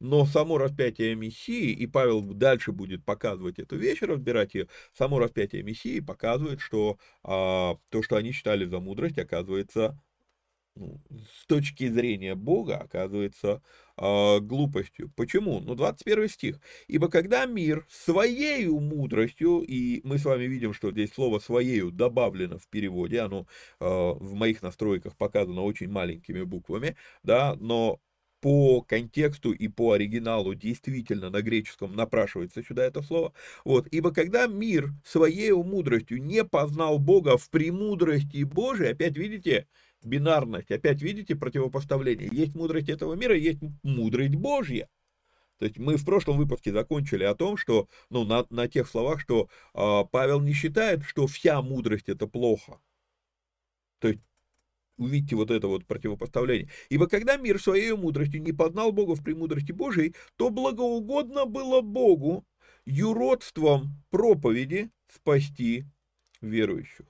Но 0.00 0.24
само 0.24 0.56
распятие 0.56 1.14
Мессии, 1.14 1.72
и 1.72 1.86
Павел 1.86 2.22
дальше 2.22 2.72
будет 2.72 3.04
показывать 3.04 3.58
эту 3.58 3.76
вещь, 3.76 4.00
разбирать 4.00 4.54
ее, 4.54 4.66
само 4.94 5.18
распятие 5.18 5.62
Мессии 5.62 6.00
показывает, 6.00 6.60
что 6.60 6.98
а, 7.22 7.76
то, 7.90 8.02
что 8.02 8.16
они 8.16 8.32
считали 8.32 8.64
за 8.64 8.80
мудрость, 8.80 9.18
оказывается 9.18 10.00
с 10.76 11.46
точки 11.46 11.88
зрения 11.88 12.34
Бога 12.34 12.78
оказывается 12.78 13.62
э, 13.96 14.40
глупостью. 14.40 15.12
Почему? 15.16 15.60
Ну, 15.60 15.74
21 15.74 16.28
стих. 16.28 16.60
«Ибо 16.88 17.08
когда 17.08 17.46
мир 17.46 17.86
своею 17.90 18.78
мудростью, 18.80 19.60
и 19.60 20.00
мы 20.04 20.18
с 20.18 20.24
вами 20.24 20.44
видим, 20.44 20.72
что 20.72 20.90
здесь 20.90 21.12
слово 21.12 21.38
«своею» 21.38 21.90
добавлено 21.90 22.58
в 22.58 22.68
переводе, 22.68 23.20
оно 23.20 23.46
э, 23.80 23.84
в 23.84 24.34
моих 24.34 24.62
настройках 24.62 25.16
показано 25.16 25.62
очень 25.62 25.90
маленькими 25.90 26.42
буквами, 26.42 26.96
да, 27.22 27.56
но 27.60 28.00
по 28.40 28.80
контексту 28.82 29.52
и 29.52 29.68
по 29.68 29.92
оригиналу 29.92 30.54
действительно 30.54 31.30
на 31.30 31.42
греческом 31.42 31.94
напрашивается 31.94 32.62
сюда 32.62 32.84
это 32.84 33.02
слово. 33.02 33.32
Вот, 33.64 33.86
ибо 33.88 34.12
когда 34.12 34.46
мир 34.46 34.92
своей 35.04 35.52
мудростью 35.52 36.22
не 36.22 36.44
познал 36.44 36.98
Бога 36.98 37.36
в 37.36 37.50
премудрости 37.50 38.42
Божией, 38.44 38.92
опять 38.92 39.16
видите, 39.16 39.66
бинарность. 40.02 40.70
Опять 40.70 41.02
видите 41.02 41.36
противопоставление. 41.36 42.28
Есть 42.32 42.54
мудрость 42.54 42.88
этого 42.88 43.14
мира, 43.14 43.36
есть 43.36 43.60
мудрость 43.82 44.34
Божья. 44.34 44.88
То 45.58 45.66
есть 45.66 45.78
мы 45.78 45.96
в 45.96 46.04
прошлом 46.06 46.38
выпуске 46.38 46.72
закончили 46.72 47.24
о 47.24 47.34
том, 47.34 47.58
что, 47.58 47.86
ну, 48.08 48.24
на, 48.24 48.46
на 48.48 48.66
тех 48.66 48.88
словах, 48.88 49.20
что 49.20 49.48
э, 49.74 50.04
Павел 50.10 50.40
не 50.40 50.54
считает, 50.54 51.02
что 51.04 51.26
вся 51.26 51.60
мудрость 51.60 52.08
это 52.08 52.26
плохо. 52.26 52.80
То 53.98 54.08
есть 54.08 54.20
увидите 54.96 55.36
вот 55.36 55.50
это 55.50 55.68
вот 55.68 55.86
противопоставление. 55.86 56.70
Ибо 56.88 57.08
когда 57.08 57.36
мир 57.36 57.60
своей 57.60 57.92
мудростью 57.92 58.40
не 58.42 58.52
познал 58.52 58.92
Бога 58.92 59.14
в 59.14 59.22
премудрости 59.22 59.72
Божией, 59.72 60.14
то 60.36 60.48
благоугодно 60.48 61.44
было 61.44 61.82
Богу 61.82 62.46
юродством 62.86 64.02
проповеди 64.10 64.90
спасти 65.08 65.84
верующих. 66.40 67.06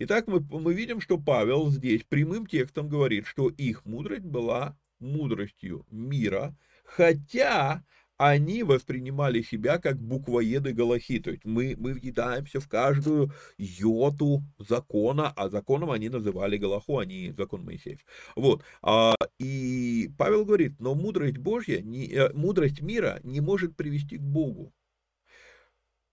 Итак, 0.00 0.28
мы, 0.28 0.40
мы 0.40 0.74
видим, 0.74 1.00
что 1.00 1.18
Павел 1.18 1.70
здесь 1.70 2.04
прямым 2.04 2.46
текстом 2.46 2.88
говорит, 2.88 3.26
что 3.26 3.48
их 3.48 3.84
мудрость 3.84 4.24
была 4.24 4.78
мудростью 5.00 5.86
мира, 5.90 6.56
хотя 6.84 7.84
они 8.16 8.62
воспринимали 8.62 9.42
себя 9.42 9.78
как 9.78 9.98
буквоеды 10.00 10.72
Галахи, 10.72 11.18
то 11.18 11.30
есть 11.32 11.44
мы, 11.44 11.74
мы 11.76 11.94
въедаемся 11.94 12.60
в 12.60 12.68
каждую 12.68 13.32
йоту 13.56 14.44
закона, 14.58 15.32
а 15.34 15.48
законом 15.48 15.90
они 15.90 16.08
называли 16.08 16.58
Галаху, 16.58 16.98
а 16.98 17.04
не 17.04 17.32
закон 17.32 17.64
Моисеев. 17.64 17.98
Вот, 18.36 18.62
а, 18.82 19.16
и 19.40 20.10
Павел 20.16 20.44
говорит, 20.44 20.78
но 20.78 20.94
мудрость 20.94 21.38
Божья, 21.38 21.80
не, 21.80 22.08
э, 22.08 22.32
мудрость 22.34 22.82
мира 22.82 23.18
не 23.24 23.40
может 23.40 23.74
привести 23.74 24.16
к 24.16 24.22
Богу. 24.22 24.72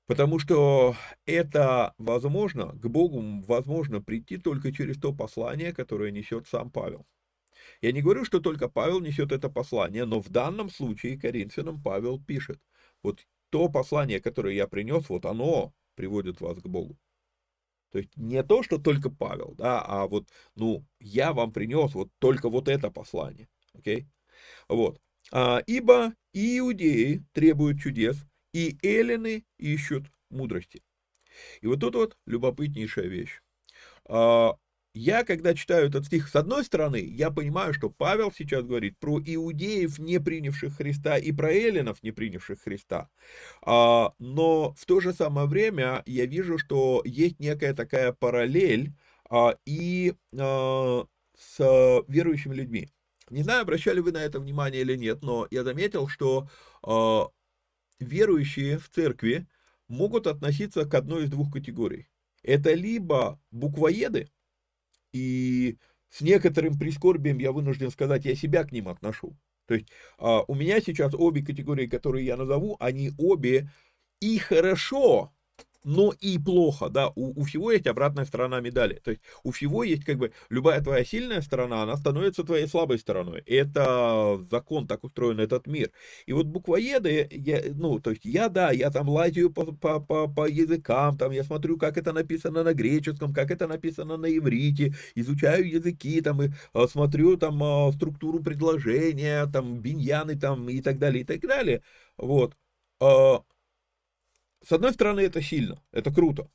Потому 0.07 0.37
что 0.37 0.95
это 1.25 1.93
возможно, 1.97 2.67
к 2.73 2.87
Богу 2.87 3.41
возможно 3.47 4.01
прийти 4.01 4.37
только 4.37 4.71
через 4.71 4.97
то 4.97 5.13
послание, 5.13 5.73
которое 5.73 6.11
несет 6.11 6.47
сам 6.47 6.69
Павел. 6.69 7.07
Я 7.81 7.91
не 7.91 8.01
говорю, 8.01 8.23
что 8.25 8.39
только 8.39 8.69
Павел 8.69 8.99
несет 8.99 9.31
это 9.31 9.49
послание, 9.49 10.05
но 10.05 10.21
в 10.21 10.29
данном 10.29 10.69
случае 10.69 11.19
Коринфянам 11.19 11.81
Павел 11.81 12.21
пишет, 12.21 12.59
вот 13.01 13.25
то 13.49 13.69
послание, 13.69 14.19
которое 14.19 14.53
я 14.53 14.67
принес, 14.67 15.09
вот 15.09 15.25
оно 15.25 15.73
приводит 15.95 16.39
вас 16.39 16.59
к 16.59 16.67
Богу. 16.67 16.97
То 17.91 17.99
есть 17.99 18.15
не 18.17 18.43
то, 18.43 18.61
что 18.61 18.77
только 18.77 19.09
Павел, 19.09 19.55
да, 19.57 19.81
а 19.81 20.07
вот, 20.07 20.27
ну, 20.55 20.85
я 20.99 21.33
вам 21.33 21.51
принес 21.51 21.93
вот 21.93 22.09
только 22.19 22.49
вот 22.49 22.67
это 22.67 22.91
послание, 22.91 23.47
окей? 23.73 24.01
Okay? 24.01 24.05
Вот. 24.67 24.99
А, 25.31 25.59
ибо 25.65 26.13
иудеи 26.33 27.23
требуют 27.31 27.79
чудес, 27.79 28.17
и 28.55 28.77
эллины 28.81 29.43
ищут 29.57 30.05
мудрости. 30.29 30.81
И 31.59 31.67
вот 31.67 31.81
тут 31.81 31.95
вот 31.95 32.17
любопытнейшая 32.25 33.07
вещь. 33.07 33.41
А, 34.07 34.55
я, 34.93 35.25
когда 35.25 35.53
читаю 35.53 35.89
этот 35.89 36.05
стих, 36.05 36.29
с 36.29 36.35
одной 36.37 36.63
стороны, 36.63 36.95
я 36.95 37.31
понимаю, 37.31 37.73
что 37.73 37.89
Павел 37.89 38.31
сейчас 38.31 38.63
говорит 38.63 38.97
про 38.97 39.19
иудеев, 39.19 39.99
не 39.99 40.21
принявших 40.21 40.77
Христа, 40.77 41.17
и 41.17 41.33
про 41.33 41.51
эллинов, 41.51 42.01
не 42.01 42.11
принявших 42.11 42.61
Христа. 42.61 43.09
А, 43.61 44.13
но 44.19 44.73
в 44.77 44.85
то 44.85 45.01
же 45.01 45.11
самое 45.11 45.47
время 45.47 46.01
я 46.05 46.25
вижу, 46.25 46.57
что 46.57 47.01
есть 47.03 47.41
некая 47.41 47.73
такая 47.73 48.13
параллель 48.13 48.93
а, 49.29 49.57
и 49.65 50.13
с 50.31 52.03
верующими 52.07 52.55
людьми. 52.55 52.87
Не 53.29 53.43
знаю, 53.43 53.63
обращали 53.63 53.99
вы 53.99 54.13
на 54.13 54.23
это 54.23 54.39
внимание 54.39 54.81
или 54.81 54.95
нет, 54.95 55.23
но 55.23 55.45
я 55.51 55.65
заметил, 55.65 56.07
что 56.07 56.47
верующие 57.99 58.77
в 58.77 58.89
церкви 58.89 59.47
могут 59.87 60.27
относиться 60.27 60.85
к 60.85 60.93
одной 60.93 61.25
из 61.25 61.29
двух 61.29 61.51
категорий. 61.51 62.07
Это 62.43 62.73
либо 62.73 63.41
буквоеды, 63.51 64.29
и 65.13 65.77
с 66.09 66.21
некоторым 66.21 66.77
прискорбием 66.77 67.39
я 67.39 67.51
вынужден 67.51 67.91
сказать, 67.91 68.25
я 68.25 68.35
себя 68.35 68.63
к 68.63 68.71
ним 68.71 68.87
отношу. 68.87 69.37
То 69.65 69.73
есть 69.75 69.87
а, 70.17 70.43
у 70.47 70.55
меня 70.55 70.79
сейчас 70.79 71.13
обе 71.13 71.43
категории, 71.43 71.87
которые 71.87 72.25
я 72.25 72.37
назову, 72.37 72.77
они 72.79 73.11
обе 73.17 73.69
и 74.19 74.37
хорошо 74.37 75.34
но 75.85 76.13
и 76.19 76.37
плохо, 76.39 76.89
да, 76.89 77.09
у, 77.15 77.39
у 77.39 77.43
всего 77.43 77.71
есть 77.71 77.85
обратная 77.87 78.25
сторона 78.25 78.59
медали, 78.59 78.99
то 79.03 79.11
есть 79.11 79.21
у 79.43 79.51
всего 79.51 79.83
есть 79.83 80.03
как 80.03 80.17
бы 80.17 80.31
любая 80.49 80.81
твоя 80.81 81.05
сильная 81.05 81.41
сторона, 81.41 81.83
она 81.83 81.95
становится 81.95 82.43
твоей 82.43 82.67
слабой 82.67 82.97
стороной, 82.97 83.41
это 83.45 84.43
закон, 84.49 84.87
так 84.87 85.03
устроен 85.03 85.39
этот 85.39 85.67
мир, 85.67 85.91
и 86.25 86.33
вот 86.33 86.47
буквоеды, 86.47 87.27
я, 87.31 87.61
ну, 87.75 87.99
то 87.99 88.09
есть 88.09 88.25
я, 88.25 88.49
да, 88.49 88.71
я 88.71 88.89
там 88.89 89.07
лазю 89.07 89.51
по, 89.51 89.65
по, 89.65 89.99
по, 89.99 90.27
по 90.27 90.47
языкам, 90.49 91.17
там 91.17 91.31
я 91.31 91.43
смотрю, 91.43 91.77
как 91.77 91.97
это 91.97 92.13
написано 92.13 92.63
на 92.63 92.73
греческом, 92.73 93.31
как 93.33 93.51
это 93.51 93.67
написано 93.67 94.17
на 94.17 94.25
иврите, 94.25 94.95
изучаю 95.13 95.69
языки, 95.69 96.19
там, 96.21 96.41
и 96.41 96.49
а, 96.73 96.87
смотрю 96.87 97.37
там 97.37 97.61
а, 97.63 97.91
структуру 97.91 98.41
предложения, 98.41 99.45
там, 99.47 99.79
биньяны, 99.81 100.35
там, 100.35 100.67
и 100.69 100.81
так 100.81 100.97
далее, 100.97 101.21
и 101.21 101.25
так 101.25 101.41
далее, 101.41 101.83
вот, 102.17 102.55
а, 102.99 103.43
с 104.65 104.71
одной 104.71 104.93
стороны, 104.93 105.21
это 105.21 105.41
сильно, 105.41 105.81
это 105.91 106.13
круто, 106.13 106.49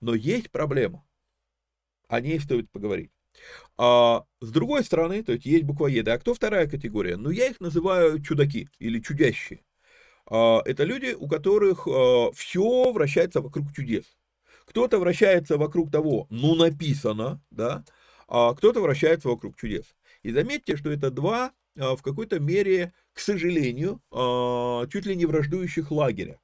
но 0.00 0.14
есть 0.14 0.50
проблема. 0.50 1.04
О 2.08 2.20
ней 2.20 2.38
стоит 2.40 2.70
поговорить. 2.70 3.10
А 3.76 4.24
с 4.40 4.50
другой 4.50 4.84
стороны, 4.84 5.22
то 5.22 5.32
есть 5.32 5.46
есть 5.46 5.64
буквоеды. 5.64 6.10
А 6.10 6.18
кто 6.18 6.34
вторая 6.34 6.68
категория? 6.68 7.16
Ну, 7.16 7.30
я 7.30 7.48
их 7.48 7.60
называю 7.60 8.22
чудаки 8.22 8.68
или 8.78 9.00
чудящие. 9.00 9.64
А, 10.26 10.60
это 10.64 10.84
люди, 10.84 11.14
у 11.18 11.28
которых 11.28 11.88
а, 11.88 12.30
все 12.32 12.92
вращается 12.92 13.40
вокруг 13.40 13.72
чудес. 13.72 14.04
Кто-то 14.66 14.98
вращается 14.98 15.56
вокруг 15.56 15.90
того, 15.90 16.26
ну, 16.30 16.54
написано, 16.54 17.42
да, 17.50 17.84
а 18.28 18.54
кто-то 18.54 18.80
вращается 18.80 19.28
вокруг 19.28 19.56
чудес. 19.56 19.94
И 20.22 20.30
заметьте, 20.30 20.76
что 20.76 20.90
это 20.90 21.10
два, 21.10 21.52
а, 21.78 21.96
в 21.96 22.02
какой-то 22.02 22.38
мере, 22.38 22.92
к 23.12 23.20
сожалению, 23.20 24.00
а, 24.10 24.86
чуть 24.86 25.06
ли 25.06 25.16
не 25.16 25.26
враждующих 25.26 25.90
лагеря. 25.90 26.38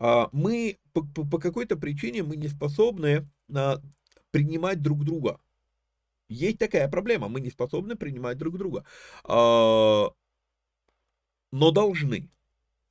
А, 0.00 0.30
мы 0.32 0.78
по, 0.92 1.02
по 1.02 1.38
какой-то 1.38 1.76
причине 1.76 2.22
мы 2.22 2.36
не 2.36 2.48
способны 2.48 3.28
а, 3.54 3.80
принимать 4.30 4.82
друг 4.82 5.04
друга. 5.04 5.38
Есть 6.28 6.58
такая 6.58 6.88
проблема, 6.88 7.28
мы 7.28 7.40
не 7.40 7.50
способны 7.50 7.96
принимать 7.96 8.38
друг 8.38 8.56
друга. 8.56 8.84
А, 9.24 10.10
но 11.52 11.70
должны. 11.70 12.30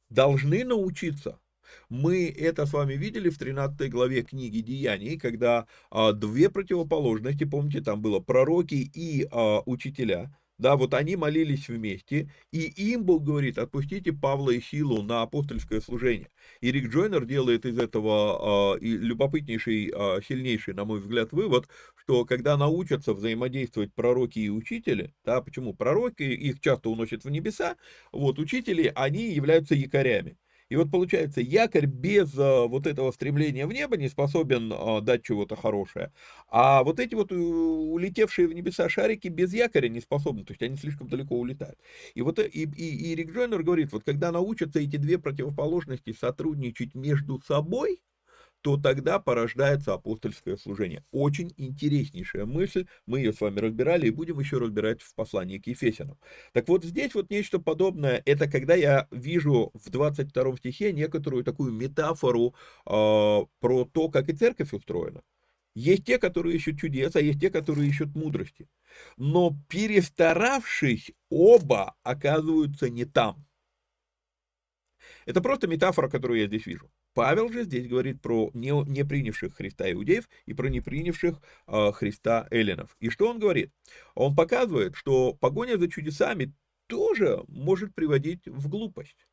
Должны 0.10 0.64
научиться. 0.64 1.40
Мы 1.88 2.28
это 2.30 2.66
с 2.66 2.74
вами 2.74 2.94
видели 2.94 3.30
в 3.30 3.38
13 3.38 3.92
главе 3.92 4.24
книги 4.24 4.60
Деяний, 4.60 5.20
когда 5.20 5.68
две 6.16 6.50
противоположности, 6.50 7.44
помните, 7.44 7.82
там 7.82 8.02
было 8.02 8.20
пророки 8.20 8.90
и 8.92 9.30
учителя, 9.68 10.36
да, 10.60 10.76
вот 10.76 10.94
они 10.94 11.16
молились 11.16 11.70
вместе, 11.70 12.30
и 12.52 12.60
им 12.92 13.04
Бог 13.06 13.24
говорит, 13.24 13.58
отпустите 13.58 14.12
Павла 14.12 14.52
и 14.52 14.62
Силу 14.62 15.02
на 15.02 15.22
апостольское 15.22 15.80
служение. 15.80 16.30
И 16.60 16.72
Рик 16.72 16.90
Джойнер 16.90 17.26
делает 17.26 17.66
из 17.66 17.80
этого 17.80 18.76
э, 18.76 18.80
и 18.82 18.98
любопытнейший, 18.98 19.92
э, 19.96 20.22
сильнейший, 20.28 20.74
на 20.74 20.84
мой 20.84 21.00
взгляд, 21.00 21.32
вывод, 21.32 21.68
что 21.96 22.26
когда 22.26 22.58
научатся 22.58 23.14
взаимодействовать 23.14 23.94
пророки 23.94 24.40
и 24.40 24.50
учители, 24.50 25.14
да, 25.24 25.42
почему 25.42 25.74
пророки, 25.74 26.24
их 26.24 26.60
часто 26.60 26.90
уносят 26.90 27.24
в 27.24 27.30
небеса, 27.30 27.78
вот 28.12 28.38
учители, 28.38 28.92
они 28.96 29.32
являются 29.34 29.76
якорями. 29.76 30.38
И 30.70 30.76
вот 30.76 30.92
получается, 30.92 31.42
якорь 31.42 31.88
без 31.88 32.38
а, 32.38 32.68
вот 32.68 32.86
этого 32.86 33.12
стремления 33.12 33.66
в 33.66 33.74
небо 33.74 33.98
не 33.98 34.08
способен 34.08 34.72
а, 34.72 35.02
дать 35.02 35.24
чего-то 35.24 35.56
хорошее. 35.56 36.12
А 36.48 36.84
вот 36.84 37.00
эти 37.00 37.16
вот 37.16 37.32
улетевшие 37.32 38.48
в 38.48 38.54
небеса 38.54 38.88
шарики 38.88 39.28
без 39.28 39.54
якоря 39.54 39.90
не 39.90 40.00
способны, 40.00 40.46
то 40.46 40.54
есть 40.54 40.62
они 40.62 40.78
слишком 40.78 41.08
далеко 41.10 41.36
улетают. 41.38 41.80
И 42.14 42.22
вот 42.22 42.40
э, 42.40 42.48
и, 42.48 42.64
и, 42.64 43.12
и 43.12 43.16
Рик 43.16 43.34
Джойнер 43.34 43.64
говорит, 43.64 43.92
вот 43.92 44.04
когда 44.04 44.32
научатся 44.32 44.80
эти 44.80 44.98
две 44.98 45.18
противоположности 45.18 46.14
сотрудничать 46.14 46.94
между 46.94 47.42
собой, 47.42 48.00
то 48.62 48.78
тогда 48.78 49.20
порождается 49.20 49.94
апостольское 49.94 50.58
служение. 50.58 51.04
Очень 51.12 51.54
интереснейшая 51.58 52.46
мысль, 52.46 52.86
мы 53.06 53.20
ее 53.20 53.34
с 53.34 53.42
вами 53.42 53.60
разбирали 53.60 54.08
и 54.08 54.12
будем 54.12 54.40
еще 54.40 54.58
разбирать 54.58 55.02
в 55.02 55.14
послании 55.16 55.58
к 55.58 55.68
Ефесянам. 55.68 56.18
Так 56.54 56.68
вот 56.68 56.84
здесь 56.84 57.14
вот 57.16 57.30
нечто 57.30 57.60
подобное, 57.60 58.22
это 58.26 58.50
когда 58.50 58.76
я 58.76 59.08
вижу 59.12 59.72
в 59.74 59.90
22 59.90 60.58
стихе 60.58 60.94
некоторую 60.94 61.44
такую 61.44 61.72
метафору 61.72 62.54
э, 62.86 62.90
про 62.90 63.86
то, 63.86 64.10
как 64.10 64.30
и 64.30 64.34
церковь 64.34 64.74
устроена. 64.74 65.22
Есть 65.76 66.06
те, 66.06 66.18
которые 66.18 66.56
ищут 66.56 66.80
чудес, 66.80 67.16
а 67.16 67.22
есть 67.22 67.40
те, 67.40 67.50
которые 67.50 67.88
ищут 67.90 68.16
мудрости. 68.16 68.68
Но 69.18 69.56
перестаравшись, 69.70 71.12
оба 71.30 71.96
оказываются 72.04 72.90
не 72.90 73.06
там. 73.06 73.46
Это 75.26 75.42
просто 75.42 75.68
метафора, 75.68 76.10
которую 76.10 76.40
я 76.40 76.48
здесь 76.48 76.66
вижу. 76.66 76.90
Павел 77.14 77.52
же 77.52 77.64
здесь 77.64 77.88
говорит 77.88 78.22
про 78.22 78.50
не, 78.54 78.72
не 78.90 79.04
принявших 79.04 79.56
Христа 79.56 79.92
иудеев 79.92 80.30
и 80.46 80.54
про 80.54 80.68
не 80.68 80.82
принявших 80.82 81.42
э, 81.68 81.92
Христа 81.92 82.48
эллинов. 82.52 82.96
И 83.00 83.10
что 83.10 83.30
он 83.30 83.40
говорит? 83.40 83.72
Он 84.16 84.36
показывает, 84.36 84.96
что 84.96 85.34
погоня 85.34 85.78
за 85.78 85.90
чудесами 85.90 86.54
тоже 86.88 87.44
может 87.48 87.94
приводить 87.94 88.48
в 88.48 88.68
глупость 88.68 89.28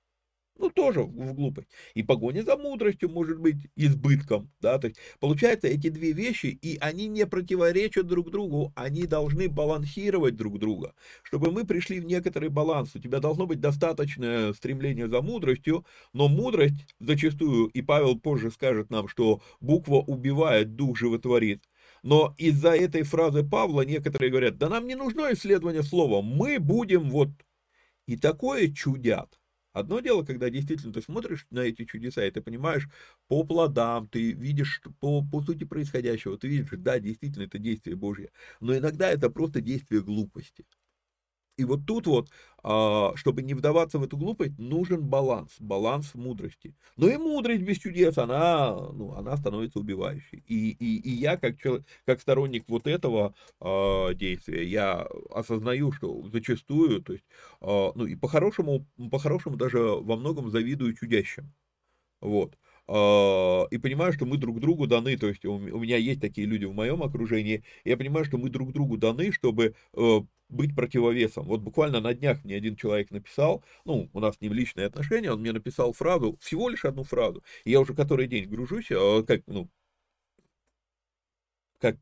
ну, 0.59 0.71
тоже 0.71 1.03
в 1.03 1.35
глупость. 1.35 1.69
И 1.95 2.03
погоня 2.03 2.43
за 2.43 2.57
мудростью 2.57 3.11
может 3.11 3.39
быть 3.39 3.69
избытком, 3.77 4.51
да, 4.61 4.79
то 4.79 4.89
есть 4.89 4.99
получается 5.21 5.69
эти 5.69 5.89
две 5.89 6.13
вещи, 6.13 6.47
и 6.47 6.79
они 6.81 7.07
не 7.07 7.27
противоречат 7.27 8.07
друг 8.07 8.31
другу, 8.31 8.73
они 8.75 9.07
должны 9.07 9.49
балансировать 9.49 10.37
друг 10.37 10.59
друга. 10.59 10.95
Чтобы 11.23 11.53
мы 11.53 11.65
пришли 11.65 12.01
в 12.01 12.07
некоторый 12.07 12.49
баланс, 12.49 12.95
у 12.95 12.99
тебя 12.99 13.21
должно 13.21 13.47
быть 13.47 13.61
достаточное 13.61 14.53
стремление 14.53 15.09
за 15.09 15.23
мудростью, 15.23 15.85
но 16.13 16.29
мудрость 16.29 16.95
зачастую, 17.01 17.67
и 17.69 17.83
Павел 17.83 18.19
позже 18.19 18.51
скажет 18.51 18.91
нам, 18.91 19.09
что 19.09 19.43
буква 19.61 19.97
убивает, 19.97 20.77
дух 20.77 20.97
животворит, 20.97 21.65
но 22.03 22.35
из-за 22.39 22.71
этой 22.71 23.03
фразы 23.03 23.43
Павла 23.43 23.83
некоторые 23.83 24.31
говорят, 24.31 24.59
да 24.59 24.69
нам 24.69 24.87
не 24.87 24.95
нужно 24.95 25.33
исследование 25.33 25.83
слова, 25.83 26.23
мы 26.23 26.59
будем 26.59 27.11
вот... 27.11 27.29
И 28.07 28.17
такое 28.17 28.73
чудят. 28.73 29.37
Одно 29.77 30.01
дело, 30.01 30.23
когда 30.25 30.49
действительно 30.49 30.91
ты 30.95 31.03
смотришь 31.03 31.47
на 31.51 31.61
эти 31.61 31.85
чудеса, 31.85 32.25
и 32.25 32.31
ты 32.31 32.41
понимаешь 32.41 32.89
по 33.29 33.45
плодам, 33.45 34.09
ты 34.09 34.33
видишь 34.33 34.81
по, 35.01 35.23
по 35.23 35.43
сути 35.43 35.65
происходящего, 35.65 36.39
ты 36.39 36.49
видишь, 36.49 36.71
да, 36.79 36.99
действительно, 36.99 37.43
это 37.45 37.59
действие 37.59 37.95
Божье. 37.95 38.31
Но 38.61 38.75
иногда 38.75 39.11
это 39.11 39.29
просто 39.29 39.61
действие 39.61 40.01
глупости. 40.03 40.65
И 41.57 41.65
вот 41.65 41.87
тут 41.87 42.07
вот, 42.07 42.29
а, 42.63 43.13
чтобы 43.17 43.43
не 43.43 43.55
вдаваться 43.55 43.99
в 43.99 44.05
эту 44.05 44.17
глупость, 44.17 44.59
нужен 44.59 45.03
баланс, 45.03 45.53
баланс 45.59 46.15
мудрости. 46.15 46.75
Но 46.97 47.09
и 47.09 47.17
мудрость 47.17 47.63
без 47.63 47.79
чудес, 47.79 48.19
она, 48.19 48.75
ну, 48.93 49.13
она 49.15 49.37
становится 49.37 49.79
убивающей. 49.79 50.43
И, 50.47 50.71
и, 50.71 51.01
и 51.01 51.11
я, 51.11 51.37
как, 51.37 51.59
человек, 51.59 51.87
как 52.05 52.21
сторонник 52.21 52.65
вот 52.69 52.87
этого 52.87 53.35
э, 53.61 54.15
действия, 54.15 54.65
я 54.67 55.07
осознаю, 55.31 55.93
что 55.93 56.29
зачастую, 56.29 57.03
то 57.03 57.15
есть, 57.15 57.25
э, 57.63 57.91
ну, 57.95 58.07
и 58.07 58.15
по-хорошему, 58.17 58.87
по-хорошему 59.11 59.57
даже 59.57 59.79
во 59.79 60.17
многом 60.17 60.51
завидую 60.51 60.95
чудящим. 60.95 61.53
Вот. 62.21 62.59
И 62.89 63.79
понимаю, 63.79 64.13
что 64.13 64.27
мы 64.27 64.37
друг 64.37 64.61
другу 64.61 64.87
даны, 64.87 65.17
то 65.17 65.27
есть 65.27 65.45
у 65.45 65.59
меня 65.59 65.97
есть 65.97 66.21
такие 66.21 66.47
люди 66.47 66.67
в 66.67 66.73
моем 66.73 67.03
окружении, 67.03 67.65
и 67.83 67.91
я 67.91 67.97
понимаю, 67.97 68.25
что 68.25 68.39
мы 68.39 68.49
друг 68.49 68.73
другу 68.73 68.97
даны, 68.97 69.33
чтобы 69.33 69.75
э, 69.93 70.21
быть 70.49 70.75
противовесом. 70.75 71.47
Вот 71.47 71.61
буквально 71.61 72.01
на 72.01 72.15
днях 72.15 72.45
мне 72.45 72.57
один 72.57 72.77
человек 72.77 73.11
написал, 73.11 73.65
ну, 73.85 74.09
у 74.13 74.21
нас 74.21 74.41
не 74.41 74.49
в 74.49 74.53
личные 74.53 74.87
отношения, 74.87 75.33
он 75.33 75.41
мне 75.41 75.53
написал 75.53 75.93
фразу, 75.93 76.37
всего 76.41 76.69
лишь 76.69 76.85
одну 76.85 77.05
фразу. 77.05 77.43
И 77.65 77.71
я 77.71 77.81
уже 77.81 77.95
который 77.95 78.27
день 78.29 78.49
гружусь, 78.49 78.91
а, 78.93 79.23
как, 79.23 79.43
ну, 79.47 79.69
как, 81.79 81.97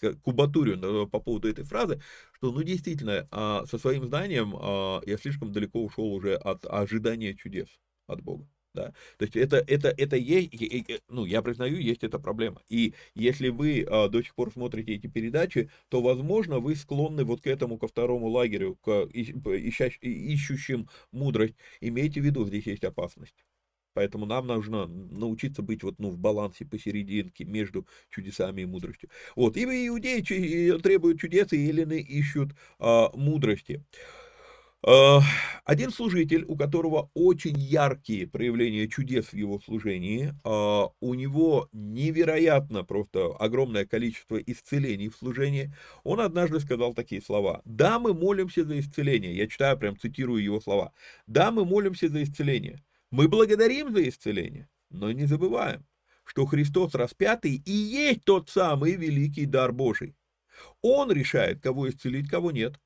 как 0.00 0.20
кубатурю 0.22 1.06
по 1.08 1.20
поводу 1.20 1.48
этой 1.48 1.64
фразы, 1.64 2.00
что, 2.32 2.50
ну, 2.52 2.62
действительно, 2.62 3.28
а, 3.30 3.66
со 3.66 3.78
своим 3.78 4.06
знанием 4.06 4.54
а, 4.56 5.00
я 5.06 5.18
слишком 5.18 5.52
далеко 5.52 5.82
ушел 5.84 6.12
уже 6.12 6.34
от 6.34 6.64
ожидания 6.66 7.34
чудес 7.34 7.68
от 8.06 8.22
Бога. 8.22 8.46
Да? 8.74 8.92
То 9.16 9.24
есть 9.24 9.36
это, 9.36 9.56
это, 9.66 9.88
это 9.88 10.16
есть, 10.16 10.52
ну, 11.08 11.24
я 11.24 11.42
признаю, 11.42 11.78
есть 11.78 12.04
эта 12.04 12.18
проблема. 12.18 12.62
И 12.68 12.94
если 13.14 13.48
вы 13.48 13.86
а, 13.88 14.08
до 14.08 14.22
сих 14.22 14.34
пор 14.34 14.52
смотрите 14.52 14.94
эти 14.94 15.06
передачи, 15.06 15.70
то, 15.88 16.00
возможно, 16.00 16.60
вы 16.60 16.76
склонны 16.76 17.24
вот 17.24 17.40
к 17.40 17.46
этому, 17.46 17.78
ко 17.78 17.88
второму 17.88 18.28
лагерю, 18.28 18.76
к 18.76 19.08
ищащ, 19.12 19.98
ищущим 20.00 20.88
мудрость. 21.12 21.54
Имейте 21.80 22.20
в 22.20 22.24
виду, 22.24 22.44
здесь 22.46 22.66
есть 22.66 22.84
опасность. 22.84 23.44
Поэтому 23.94 24.26
нам 24.26 24.46
нужно 24.46 24.86
научиться 24.86 25.60
быть 25.60 25.82
вот, 25.82 25.98
ну, 25.98 26.10
в 26.10 26.18
балансе 26.18 26.64
посерединке 26.64 27.44
между 27.44 27.84
чудесами 28.10 28.62
и 28.62 28.66
мудростью. 28.66 29.10
Вот, 29.34 29.56
и 29.56 29.64
иудеи 29.64 30.78
требуют 30.78 31.18
чудес, 31.18 31.52
и 31.52 31.68
эллины 31.68 32.00
ищут 32.00 32.50
а, 32.78 33.10
мудрости. 33.14 33.84
Э, 34.86 35.18
один 35.64 35.90
служитель, 35.90 36.44
у 36.46 36.56
которого 36.56 37.10
очень 37.14 37.58
яркие 37.58 38.28
проявления 38.28 38.88
чудес 38.88 39.26
в 39.26 39.34
его 39.34 39.58
служении, 39.58 40.32
э, 40.44 40.88
у 41.00 41.14
него 41.14 41.68
невероятно 41.72 42.84
просто 42.84 43.26
огромное 43.38 43.86
количество 43.86 44.36
исцелений 44.36 45.08
в 45.08 45.16
служении, 45.16 45.74
он 46.04 46.20
однажды 46.20 46.60
сказал 46.60 46.94
такие 46.94 47.20
слова. 47.20 47.60
«Да, 47.64 47.98
мы 47.98 48.14
молимся 48.14 48.64
за 48.64 48.78
исцеление». 48.78 49.36
Я 49.36 49.48
читаю, 49.48 49.76
прям 49.78 49.98
цитирую 49.98 50.42
его 50.42 50.60
слова. 50.60 50.92
«Да, 51.26 51.50
мы 51.50 51.64
молимся 51.64 52.08
за 52.08 52.22
исцеление. 52.22 52.82
Мы 53.10 53.26
благодарим 53.26 53.92
за 53.92 54.08
исцеление, 54.08 54.68
но 54.90 55.10
не 55.10 55.26
забываем, 55.26 55.86
что 56.24 56.46
Христос 56.46 56.94
распятый 56.94 57.60
и 57.64 57.72
есть 57.72 58.24
тот 58.24 58.48
самый 58.48 58.92
великий 58.92 59.46
дар 59.46 59.72
Божий. 59.72 60.14
Он 60.82 61.10
решает, 61.10 61.60
кого 61.60 61.88
исцелить, 61.88 62.28
кого 62.28 62.52
нет. 62.52 62.78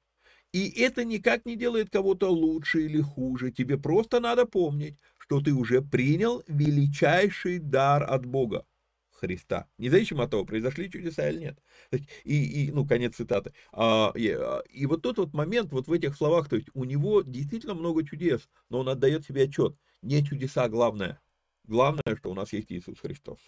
И 0.52 0.68
это 0.82 1.04
никак 1.04 1.46
не 1.46 1.56
делает 1.56 1.90
кого-то 1.90 2.30
лучше 2.30 2.82
или 2.82 3.00
хуже. 3.00 3.50
Тебе 3.50 3.78
просто 3.78 4.20
надо 4.20 4.44
помнить, 4.44 4.98
что 5.18 5.40
ты 5.40 5.52
уже 5.52 5.80
принял 5.80 6.42
величайший 6.46 7.58
дар 7.58 8.02
от 8.02 8.26
Бога. 8.26 8.66
Христа. 9.22 9.68
Независимо 9.78 10.24
от 10.24 10.32
того, 10.32 10.44
произошли 10.44 10.90
чудеса 10.90 11.28
или 11.30 11.38
нет. 11.38 11.58
И, 12.24 12.66
и 12.66 12.72
ну, 12.72 12.84
конец 12.84 13.14
цитаты. 13.16 13.54
А, 13.72 14.12
и, 14.16 14.30
а, 14.30 14.62
и 14.68 14.84
вот 14.86 15.02
тот 15.02 15.18
вот 15.18 15.32
момент, 15.32 15.72
вот 15.72 15.86
в 15.86 15.92
этих 15.92 16.16
словах, 16.16 16.48
то 16.48 16.56
есть 16.56 16.68
у 16.74 16.84
него 16.84 17.22
действительно 17.22 17.74
много 17.74 18.04
чудес, 18.04 18.48
но 18.68 18.80
он 18.80 18.88
отдает 18.88 19.24
себе 19.24 19.44
отчет. 19.44 19.76
Не 20.02 20.24
чудеса 20.24 20.68
главное. 20.68 21.20
Главное, 21.64 22.16
что 22.18 22.32
у 22.32 22.34
нас 22.34 22.52
есть 22.52 22.72
Иисус 22.72 22.98
Христос. 22.98 23.38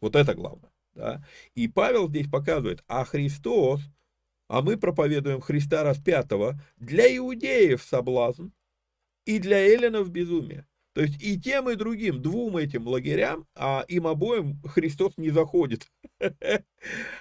Вот 0.00 0.16
это 0.16 0.34
главное. 0.34 0.72
Да? 0.94 1.24
И 1.54 1.68
Павел 1.68 2.08
здесь 2.08 2.28
показывает, 2.28 2.82
а 2.88 3.04
Христос 3.04 3.80
а 4.48 4.62
мы 4.62 4.76
проповедуем 4.76 5.40
Христа 5.40 5.82
распятого, 5.84 6.60
для 6.76 7.14
иудеев 7.16 7.82
соблазн 7.82 8.48
и 9.24 9.38
для 9.38 9.58
эллинов 9.58 10.10
безумие. 10.10 10.66
То 10.94 11.02
есть 11.02 11.22
и 11.22 11.40
тем, 11.40 11.70
и 11.70 11.76
другим, 11.76 12.20
двум 12.20 12.56
этим 12.56 12.88
лагерям, 12.88 13.46
а 13.54 13.84
им 13.86 14.08
обоим 14.08 14.60
Христос 14.62 15.16
не 15.16 15.30
заходит. 15.30 15.90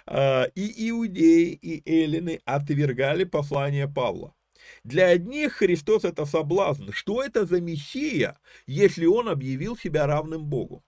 А, 0.05 0.45
и 0.55 0.89
иудеи, 0.89 1.51
и 1.51 1.81
эллины 1.89 2.39
отвергали 2.45 3.23
послание 3.23 3.87
Павла. 3.87 4.35
Для 4.83 5.07
одних 5.07 5.53
Христос 5.53 6.05
это 6.05 6.25
соблазн. 6.25 6.91
Что 6.91 7.23
это 7.23 7.45
за 7.45 7.59
Мессия, 7.59 8.39
если 8.65 9.05
он 9.05 9.27
объявил 9.27 9.75
себя 9.75 10.07
равным 10.07 10.45
Богу? 10.45 10.83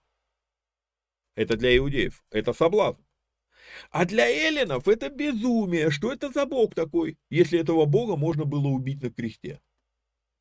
Это 1.34 1.56
для 1.56 1.76
иудеев. 1.76 2.24
Это 2.30 2.52
соблазн. 2.52 3.02
А 3.90 4.04
для 4.04 4.26
эллинов 4.26 4.88
это 4.88 5.08
безумие. 5.08 5.90
Что 5.90 6.12
это 6.12 6.30
за 6.30 6.46
бог 6.46 6.74
такой, 6.74 7.18
если 7.30 7.58
этого 7.58 7.86
бога 7.86 8.16
можно 8.16 8.44
было 8.44 8.68
убить 8.68 9.02
на 9.02 9.10
кресте? 9.10 9.60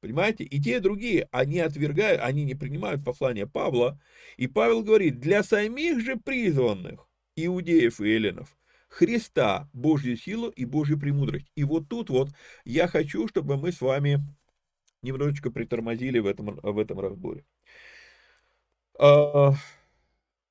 Понимаете? 0.02 0.46
И 0.46 0.62
те, 0.62 0.78
и 0.78 0.80
другие, 0.80 1.28
они 1.32 1.60
отвергают, 1.60 2.22
они 2.22 2.46
не 2.46 2.56
принимают 2.56 3.04
послание 3.04 3.48
Павла. 3.48 4.00
И 4.38 4.48
Павел 4.48 4.82
говорит, 4.84 5.20
для 5.20 5.44
самих 5.44 6.00
же 6.00 6.16
призванных, 6.16 7.08
иудеев 7.36 8.00
и 8.00 8.10
эллинов, 8.10 8.58
Христа, 8.88 9.70
Божью 9.74 10.18
силу 10.18 10.50
и 10.50 10.66
Божью 10.66 11.00
премудрость. 11.00 11.52
И 11.56 11.64
вот 11.64 11.90
тут 11.90 12.10
вот 12.10 12.30
я 12.66 12.88
хочу, 12.88 13.28
чтобы 13.28 13.58
мы 13.58 13.72
с 13.72 13.82
вами 13.82 14.20
немножечко 15.02 15.52
притормозили 15.52 16.20
в 16.20 16.26
этом, 16.26 16.60
в 16.62 16.80
этом 16.80 17.00
разборе. 17.00 17.46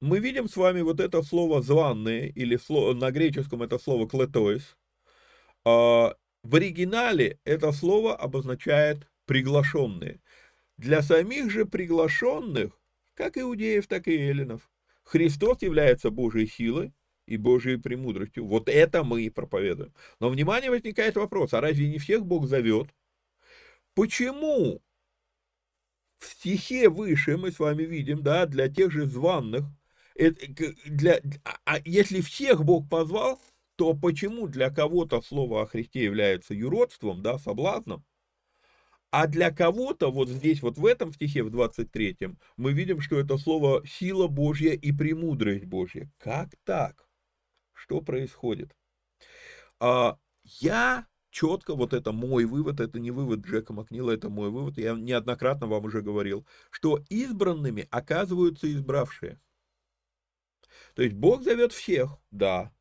Мы 0.00 0.20
видим 0.20 0.48
с 0.48 0.56
вами 0.56 0.80
вот 0.80 1.00
это 1.00 1.22
слово 1.22 1.60
«званные», 1.60 2.30
или 2.30 2.56
слово, 2.56 2.94
на 2.94 3.10
греческом 3.10 3.62
это 3.62 3.78
слово 3.78 4.08
«клетоис». 4.08 4.76
А, 5.64 6.14
в 6.44 6.54
оригинале 6.54 7.40
это 7.44 7.72
слово 7.72 8.14
обозначает 8.14 9.08
«приглашенные». 9.26 10.20
Для 10.76 11.02
самих 11.02 11.50
же 11.50 11.66
приглашенных, 11.66 12.80
как 13.14 13.36
иудеев, 13.36 13.88
так 13.88 14.06
и 14.06 14.16
эллинов, 14.16 14.70
Христос 15.02 15.62
является 15.62 16.10
Божьей 16.10 16.46
силой 16.46 16.92
и 17.26 17.36
Божьей 17.36 17.76
премудростью. 17.76 18.46
Вот 18.46 18.68
это 18.68 19.02
мы 19.02 19.22
и 19.22 19.30
проповедуем. 19.30 19.92
Но, 20.20 20.28
внимание, 20.28 20.70
возникает 20.70 21.16
вопрос, 21.16 21.54
а 21.54 21.60
разве 21.60 21.88
не 21.88 21.98
всех 21.98 22.24
Бог 22.24 22.46
зовет? 22.46 22.88
Почему 23.94 24.80
в 26.18 26.26
стихе 26.26 26.88
выше 26.88 27.36
мы 27.36 27.50
с 27.50 27.58
вами 27.58 27.82
видим, 27.82 28.22
да, 28.22 28.46
для 28.46 28.68
тех 28.68 28.92
же 28.92 29.06
званных, 29.06 29.64
для, 30.18 31.20
а, 31.44 31.58
а 31.64 31.78
если 31.84 32.20
всех 32.20 32.64
Бог 32.64 32.88
позвал, 32.88 33.40
то 33.76 33.94
почему 33.94 34.48
для 34.48 34.70
кого-то 34.70 35.22
слово 35.22 35.62
о 35.62 35.66
Христе 35.66 36.04
является 36.04 36.54
юродством, 36.54 37.22
да, 37.22 37.38
соблазном, 37.38 38.04
а 39.10 39.26
для 39.26 39.50
кого-то, 39.50 40.10
вот 40.10 40.28
здесь, 40.28 40.60
вот 40.60 40.76
в 40.76 40.84
этом 40.84 41.12
стихе, 41.12 41.42
в 41.42 41.48
23-м, 41.48 42.38
мы 42.56 42.72
видим, 42.72 43.00
что 43.00 43.18
это 43.18 43.38
слово 43.38 43.82
сила 43.86 44.26
Божья 44.26 44.72
и 44.72 44.92
премудрость 44.92 45.64
Божья. 45.64 46.10
Как 46.18 46.50
так? 46.64 47.08
Что 47.72 48.02
происходит? 48.02 48.76
А, 49.80 50.18
я 50.42 51.06
четко, 51.30 51.74
вот 51.74 51.92
это 51.94 52.12
мой 52.12 52.44
вывод, 52.44 52.80
это 52.80 52.98
не 52.98 53.10
вывод 53.10 53.40
Джека 53.46 53.72
Макнила, 53.72 54.10
это 54.10 54.28
мой 54.28 54.50
вывод, 54.50 54.76
я 54.76 54.94
неоднократно 54.94 55.66
вам 55.66 55.84
уже 55.84 56.02
говорил, 56.02 56.46
что 56.70 57.00
избранными 57.08 57.86
оказываются 57.90 58.70
избравшие. 58.70 59.40
То 60.94 61.02
есть 61.02 61.14
Бог 61.14 61.42
зовет 61.42 61.72
всех, 61.72 62.18
да, 62.30 62.72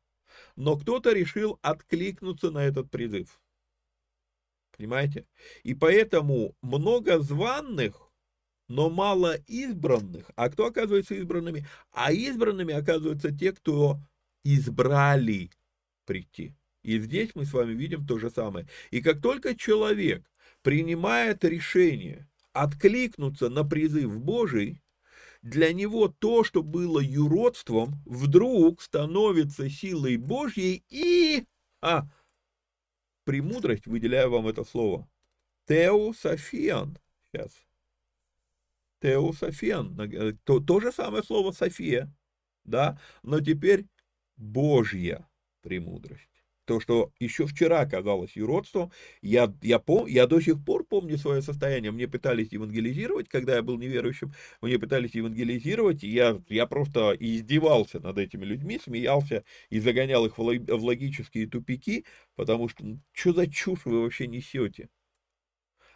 но 0.56 0.76
кто-то 0.76 1.12
решил 1.12 1.58
откликнуться 1.62 2.50
на 2.50 2.64
этот 2.64 2.90
призыв. 2.90 3.40
Понимаете? 4.76 5.26
И 5.64 5.74
поэтому 5.74 6.56
много 6.62 7.18
званных, 7.20 8.12
но 8.68 8.90
мало 8.90 9.36
избранных. 9.46 10.30
А 10.36 10.50
кто 10.50 10.66
оказывается 10.66 11.14
избранными? 11.14 11.66
А 11.90 12.12
избранными 12.12 12.74
оказываются 12.74 13.36
те, 13.36 13.52
кто 13.52 13.98
избрали 14.44 15.50
прийти. 16.04 16.54
И 16.82 16.98
здесь 17.00 17.30
мы 17.34 17.44
с 17.44 17.52
вами 17.52 17.72
видим 17.72 18.06
то 18.06 18.18
же 18.18 18.30
самое. 18.30 18.68
И 18.90 19.00
как 19.00 19.20
только 19.20 19.56
человек 19.56 20.30
принимает 20.62 21.44
решение 21.44 22.28
откликнуться 22.52 23.48
на 23.48 23.64
призыв 23.64 24.18
Божий, 24.20 24.80
для 25.48 25.72
него 25.72 26.08
то, 26.08 26.44
что 26.44 26.62
было 26.62 27.00
юродством, 27.00 28.02
вдруг 28.04 28.82
становится 28.82 29.68
силой 29.70 30.16
Божьей 30.16 30.84
и... 30.88 31.46
А, 31.80 32.08
премудрость, 33.24 33.86
выделяю 33.86 34.30
вам 34.30 34.48
это 34.48 34.64
слово. 34.64 35.08
Теософиан. 35.66 36.98
Сейчас. 37.32 37.52
Теософиан. 39.00 39.98
Э, 40.00 40.32
то, 40.44 40.60
то 40.60 40.80
же 40.80 40.92
самое 40.92 41.22
слово 41.22 41.52
София. 41.52 42.12
Да, 42.64 43.00
но 43.22 43.40
теперь 43.40 43.86
Божья 44.36 45.28
премудрость 45.62 46.27
то, 46.68 46.80
что 46.80 47.12
еще 47.18 47.46
вчера 47.46 47.86
казалось 47.86 48.36
юродством, 48.36 48.92
я, 49.22 49.50
я, 49.62 49.78
пом, 49.78 50.06
я 50.06 50.26
до 50.26 50.38
сих 50.38 50.62
пор 50.62 50.84
помню 50.84 51.16
свое 51.16 51.40
состояние. 51.40 51.92
Мне 51.92 52.06
пытались 52.06 52.52
евангелизировать, 52.52 53.28
когда 53.30 53.56
я 53.56 53.62
был 53.62 53.78
неверующим, 53.78 54.34
мне 54.60 54.78
пытались 54.78 55.14
евангелизировать, 55.14 56.04
и 56.04 56.08
я, 56.08 56.42
я 56.50 56.66
просто 56.66 57.16
издевался 57.18 58.00
над 58.00 58.18
этими 58.18 58.44
людьми, 58.44 58.78
смеялся 58.84 59.44
и 59.70 59.80
загонял 59.80 60.26
их 60.26 60.36
в, 60.36 60.42
логические 60.42 61.46
тупики, 61.46 62.04
потому 62.36 62.68
что 62.68 62.84
ну, 62.84 63.00
что 63.12 63.32
за 63.32 63.46
чушь 63.46 63.86
вы 63.86 64.02
вообще 64.02 64.26
несете? 64.26 64.90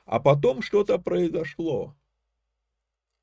А 0.07 0.21
потом 0.21 0.63
что-то 0.63 0.99
произошло. 0.99 1.95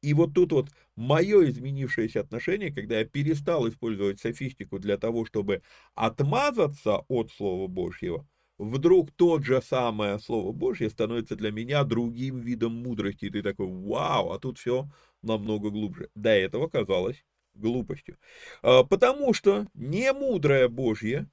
И 0.02 0.14
вот 0.14 0.34
тут 0.34 0.52
вот 0.52 0.70
мое 0.96 1.50
изменившееся 1.50 2.22
отношение, 2.22 2.72
когда 2.72 3.00
я 3.00 3.06
перестал 3.06 3.68
использовать 3.68 4.20
софистику 4.20 4.80
для 4.80 4.98
того, 4.98 5.26
чтобы 5.26 5.62
отмазаться 5.96 7.04
от 7.08 7.32
Слова 7.32 7.68
Божьего, 7.68 8.28
вдруг 8.58 9.12
тот 9.12 9.44
же 9.44 9.62
самое 9.62 10.20
Слово 10.20 10.52
Божье 10.52 10.90
становится 10.90 11.36
для 11.36 11.52
меня 11.52 11.84
другим 11.84 12.40
видом 12.40 12.76
мудрости. 12.76 13.26
И 13.26 13.30
ты 13.30 13.42
такой, 13.42 13.68
вау, 13.68 14.32
а 14.32 14.40
тут 14.40 14.58
все 14.58 14.90
намного 15.22 15.70
глубже. 15.70 16.10
До 16.16 16.30
этого 16.30 16.68
казалось 16.68 17.26
глупостью. 17.54 18.18
А, 18.62 18.84
потому 18.84 19.34
что 19.34 19.68
немудрое 19.74 20.70
Божье 20.70 21.30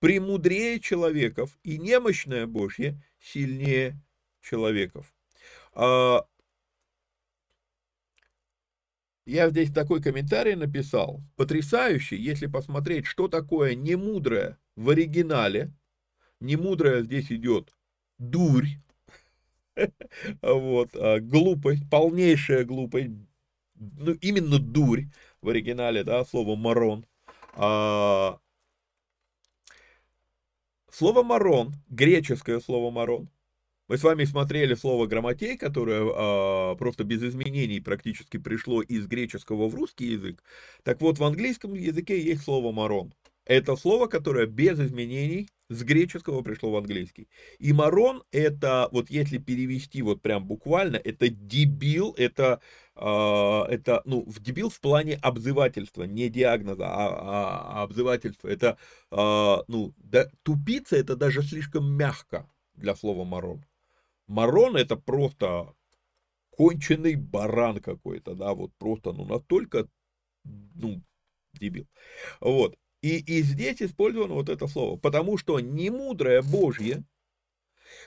премудрее 0.00 0.80
человеков, 0.80 1.56
и 1.62 1.78
немощное 1.78 2.46
Божье 2.46 3.00
сильнее 3.20 4.00
человеков. 4.40 5.14
Я 9.24 9.50
здесь 9.50 9.70
такой 9.70 10.02
комментарий 10.02 10.56
написал, 10.56 11.22
потрясающий, 11.36 12.16
если 12.16 12.46
посмотреть, 12.46 13.06
что 13.06 13.28
такое 13.28 13.74
немудрое 13.74 14.58
в 14.74 14.90
оригинале. 14.90 15.72
Немудрое 16.40 17.04
здесь 17.04 17.30
идет 17.30 17.72
дурь, 18.18 18.66
вот, 20.42 20.90
а, 20.96 21.20
глупость, 21.20 21.88
полнейшая 21.88 22.64
глупость, 22.64 23.10
ну, 23.74 24.12
именно 24.20 24.58
дурь 24.58 25.04
в 25.40 25.48
оригинале, 25.48 26.04
да, 26.04 26.24
слово 26.24 26.56
марон. 26.56 27.06
А, 27.54 28.38
слово 30.90 31.22
марон, 31.22 31.74
греческое 31.88 32.60
слово 32.60 32.90
марон, 32.90 33.28
мы 33.88 33.98
с 33.98 34.02
вами 34.02 34.24
смотрели 34.24 34.74
слово 34.74 35.06
грамотей, 35.06 35.56
которое 35.56 36.02
а, 36.04 36.74
просто 36.76 37.04
без 37.04 37.22
изменений 37.22 37.80
практически 37.80 38.38
пришло 38.38 38.82
из 38.82 39.06
греческого 39.06 39.68
в 39.68 39.74
русский 39.74 40.06
язык. 40.06 40.42
Так 40.82 41.00
вот, 41.00 41.18
в 41.18 41.24
английском 41.24 41.74
языке 41.74 42.20
есть 42.20 42.42
слово 42.42 42.72
марон. 42.72 43.12
Это 43.44 43.74
слово, 43.76 44.06
которое 44.06 44.46
без 44.46 44.78
изменений 44.78 45.48
с 45.68 45.82
греческого 45.82 46.42
пришло 46.42 46.70
в 46.70 46.76
английский. 46.76 47.28
И 47.58 47.72
марон 47.72 48.22
это, 48.30 48.88
вот 48.92 49.10
если 49.10 49.38
перевести 49.38 50.02
вот 50.02 50.22
прям 50.22 50.44
буквально, 50.44 50.96
это 50.96 51.28
дебил, 51.28 52.14
это, 52.16 52.60
э, 52.94 53.62
это 53.68 54.02
ну, 54.04 54.24
в 54.26 54.40
дебил 54.40 54.70
в 54.70 54.80
плане 54.80 55.18
обзывательства, 55.22 56.04
не 56.04 56.28
диагноза, 56.28 56.86
а, 56.86 57.08
а, 57.08 57.80
а 57.80 57.82
обзывательства. 57.82 58.48
Это, 58.48 58.78
э, 59.10 59.56
ну, 59.66 59.92
да, 59.96 60.28
тупица 60.42 60.96
это 60.96 61.16
даже 61.16 61.42
слишком 61.42 61.92
мягко 61.92 62.48
для 62.74 62.94
слова 62.94 63.24
марон. 63.24 63.64
Марон 64.26 64.76
это 64.76 64.96
просто 64.96 65.74
конченый 66.50 67.16
баран 67.16 67.80
какой-то, 67.80 68.34
да, 68.34 68.54
вот 68.54 68.72
просто, 68.78 69.12
ну, 69.12 69.24
настолько, 69.24 69.88
ну, 70.44 71.02
дебил. 71.54 71.86
Вот. 72.40 72.76
И, 73.00 73.18
и 73.18 73.42
здесь 73.42 73.82
использовано 73.82 74.34
вот 74.34 74.48
это 74.48 74.66
слово, 74.68 74.96
потому 74.96 75.36
что 75.36 75.58
немудрое 75.58 76.42
Божье 76.42 77.04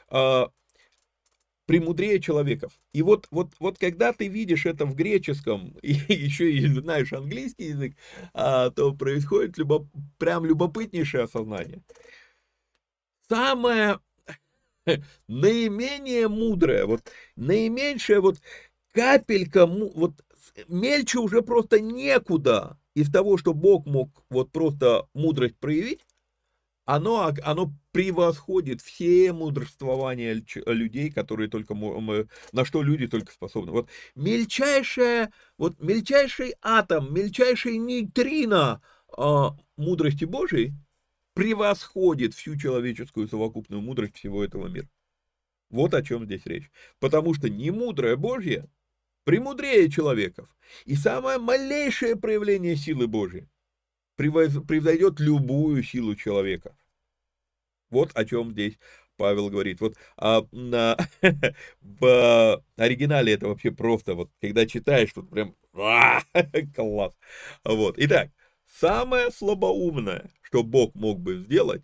а, 0.07 0.49
премудрее 1.65 2.19
человеков. 2.19 2.79
И 2.93 3.01
вот, 3.01 3.27
вот, 3.31 3.53
вот 3.59 3.77
когда 3.77 4.13
ты 4.13 4.27
видишь 4.27 4.65
это 4.65 4.85
в 4.85 4.95
греческом, 4.95 5.77
и 5.81 5.93
еще 5.93 6.51
и 6.51 6.67
знаешь 6.67 7.13
английский 7.13 7.69
язык, 7.69 7.95
а, 8.33 8.69
то 8.69 8.93
происходит 8.93 9.57
любоп, 9.57 9.87
прям 10.17 10.45
любопытнейшее 10.45 11.23
осознание. 11.23 11.81
Самое 13.27 13.99
наименее 15.27 16.27
мудрое, 16.27 16.85
вот 16.85 17.01
наименьшая 17.35 18.21
вот 18.21 18.39
капелька, 18.93 19.65
вот 19.65 20.13
мельче 20.67 21.19
уже 21.19 21.41
просто 21.41 21.79
некуда 21.79 22.77
из 22.93 23.11
того, 23.11 23.37
что 23.37 23.53
Бог 23.53 23.85
мог 23.85 24.09
вот 24.29 24.51
просто 24.51 25.07
мудрость 25.13 25.57
проявить, 25.57 26.05
оно, 26.85 27.33
оно 27.43 27.73
превосходит 27.91 28.79
все 28.81 29.33
мудрствования 29.33 30.43
людей, 30.67 31.11
которые 31.11 31.49
только, 31.49 31.73
на 31.73 32.65
что 32.65 32.83
люди 32.83 33.07
только 33.07 33.33
способны. 33.33 33.71
Вот 33.71 33.89
мельчайшая, 34.13 35.33
вот 35.57 35.81
мельчайший 35.81 36.53
атом, 36.61 37.11
мельчайший 37.11 37.77
нейтрино 37.79 38.81
а, 39.17 39.57
мудрости 39.77 40.25
Божией 40.25 40.73
превосходит 41.35 42.33
всю 42.33 42.57
человеческую 42.57 43.27
совокупную 43.27 43.81
мудрость 43.81 44.15
всего 44.15 44.43
этого 44.43 44.67
мира. 44.67 44.89
Вот 45.69 45.93
о 45.93 46.01
чем 46.01 46.25
здесь 46.25 46.45
речь. 46.45 46.71
Потому 46.99 47.35
что 47.35 47.49
не 47.49 47.69
мудрая 47.69 48.15
Божья 48.15 48.67
премудрее 49.25 49.91
человеков. 49.91 50.55
И 50.85 50.95
самое 50.95 51.37
малейшее 51.37 52.15
проявление 52.15 52.75
силы 52.75 53.07
Божьей 53.07 53.47
превзойдет 54.15 55.19
любую 55.19 55.83
силу 55.83 56.15
человека. 56.15 56.75
Вот 57.89 58.11
о 58.15 58.25
чем 58.25 58.53
здесь 58.53 58.79
Павел 59.17 59.49
говорит. 59.49 59.81
Вот 59.81 59.95
а, 60.17 60.45
на, 60.51 60.97
в 61.81 62.63
оригинале 62.77 63.33
это 63.33 63.47
вообще 63.47 63.71
просто, 63.71 64.15
вот 64.15 64.31
когда 64.41 64.65
читаешь, 64.65 65.11
тут 65.13 65.29
прям 65.29 65.55
а, 65.73 66.21
класс. 66.75 67.13
Вот. 67.63 67.95
Итак, 67.97 68.29
самое 68.79 69.31
слабоумное, 69.31 70.29
что 70.55 70.63
Бог 70.63 70.95
мог 70.95 71.19
бы 71.19 71.35
сделать, 71.35 71.83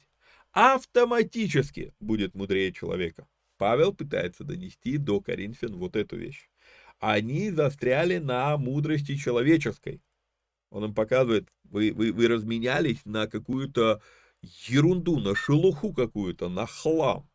автоматически 0.54 1.94
будет 2.00 2.36
мудрее 2.36 2.72
человека. 2.72 3.28
Павел 3.58 3.94
пытается 3.94 4.46
донести 4.46 4.96
до 4.96 5.20
Коринфян 5.20 5.76
вот 5.76 5.98
эту 5.98 6.16
вещь. 6.16 6.50
Они 7.00 7.52
застряли 7.52 8.20
на 8.20 8.56
мудрости 8.56 9.18
человеческой. 9.18 10.02
Он 10.70 10.86
им 10.86 10.94
показывает, 10.94 11.50
вы, 11.66 11.92
вы, 11.92 12.14
вы 12.14 12.30
разменялись 12.30 13.04
на 13.04 13.28
какую-то 13.28 14.02
ерунду, 14.42 15.20
на 15.20 15.36
шелуху 15.36 15.92
какую-то, 15.92 16.48
на 16.48 16.66
хлам. 16.66 17.30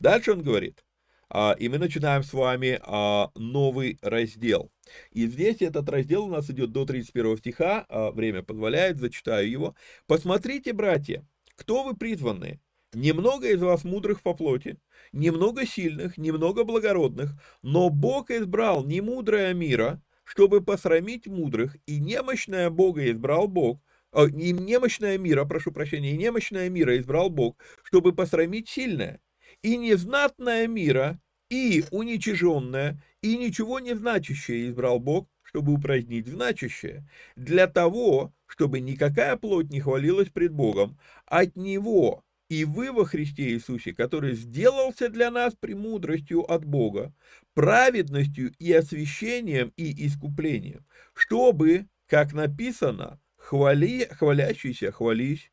Дальше 0.00 0.32
он 0.32 0.42
говорит, 0.42 0.84
а, 1.30 1.56
и 1.58 1.70
мы 1.70 1.78
начинаем 1.78 2.24
с 2.24 2.34
вами 2.34 2.78
а, 2.82 3.30
новый 3.36 3.98
раздел. 4.02 4.70
И 5.10 5.26
здесь 5.26 5.62
этот 5.62 5.88
раздел 5.88 6.24
у 6.24 6.30
нас 6.30 6.50
идет 6.50 6.72
до 6.72 6.84
31 6.84 7.38
стиха, 7.38 7.86
а, 7.88 8.10
время 8.10 8.42
позволяет, 8.42 8.98
зачитаю 8.98 9.50
его. 9.50 9.74
«Посмотрите, 10.06 10.72
братья, 10.72 11.26
кто 11.56 11.84
вы 11.84 11.94
призванные? 11.94 12.60
Немного 12.94 13.48
из 13.48 13.62
вас 13.62 13.84
мудрых 13.84 14.22
по 14.22 14.34
плоти, 14.34 14.78
немного 15.12 15.64
сильных, 15.64 16.18
немного 16.18 16.64
благородных, 16.64 17.30
но 17.62 17.88
Бог 17.88 18.30
избрал 18.30 18.84
не 18.84 19.00
мира, 19.00 20.02
чтобы 20.24 20.62
посрамить 20.62 21.26
мудрых, 21.26 21.76
и 21.86 21.98
немощное 21.98 22.68
Бога 22.68 23.10
избрал 23.10 23.48
Бог, 23.48 23.80
э, 24.12 24.26
немощное 24.28 25.16
мира, 25.16 25.46
прошу 25.46 25.72
прощения, 25.72 26.12
и 26.12 26.18
немощное 26.18 26.68
мира 26.68 26.98
избрал 26.98 27.30
Бог, 27.30 27.56
чтобы 27.82 28.14
посрамить 28.14 28.68
сильное, 28.68 29.20
и 29.62 29.78
незнатное 29.78 30.66
мира, 30.66 31.18
и 31.48 31.84
уничиженное, 31.90 33.02
и 33.22 33.36
ничего 33.38 33.78
не 33.80 33.94
значащее 33.94 34.68
избрал 34.68 34.98
Бог, 35.00 35.28
чтобы 35.42 35.72
упразднить 35.72 36.26
значащее, 36.26 37.08
для 37.36 37.66
того, 37.66 38.34
чтобы 38.46 38.80
никакая 38.80 39.36
плоть 39.36 39.70
не 39.70 39.80
хвалилась 39.80 40.28
пред 40.28 40.52
Богом, 40.52 40.98
от 41.26 41.56
Него 41.56 42.24
и 42.48 42.66
вы 42.66 42.92
во 42.92 43.06
Христе 43.06 43.50
Иисусе, 43.50 43.94
который 43.94 44.34
сделался 44.34 45.08
для 45.08 45.30
нас 45.30 45.54
премудростью 45.54 46.42
от 46.42 46.66
Бога, 46.66 47.14
праведностью 47.54 48.52
и 48.58 48.70
освящением 48.72 49.72
и 49.76 50.06
искуплением, 50.06 50.84
чтобы, 51.14 51.86
как 52.06 52.34
написано, 52.34 53.18
хвали, 53.36 54.06
хвалящиеся 54.10 54.92
хвались 54.92 55.50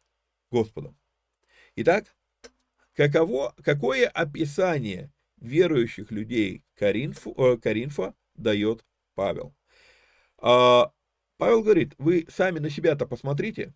Господом. 0.52 0.98
Итак, 1.78 2.14
каково, 2.96 3.56
какое 3.64 4.10
описание 4.10 5.10
верующих 5.42 6.12
людей 6.12 6.64
Коринфу, 6.76 7.34
э, 7.38 7.58
Коринфа 7.58 8.16
дает 8.36 8.86
Павел? 9.16 9.56
А, 10.38 10.92
Павел 11.38 11.64
говорит, 11.64 11.94
вы 11.98 12.26
сами 12.30 12.60
на 12.60 12.70
себя-то 12.70 13.06
посмотрите, 13.06 13.74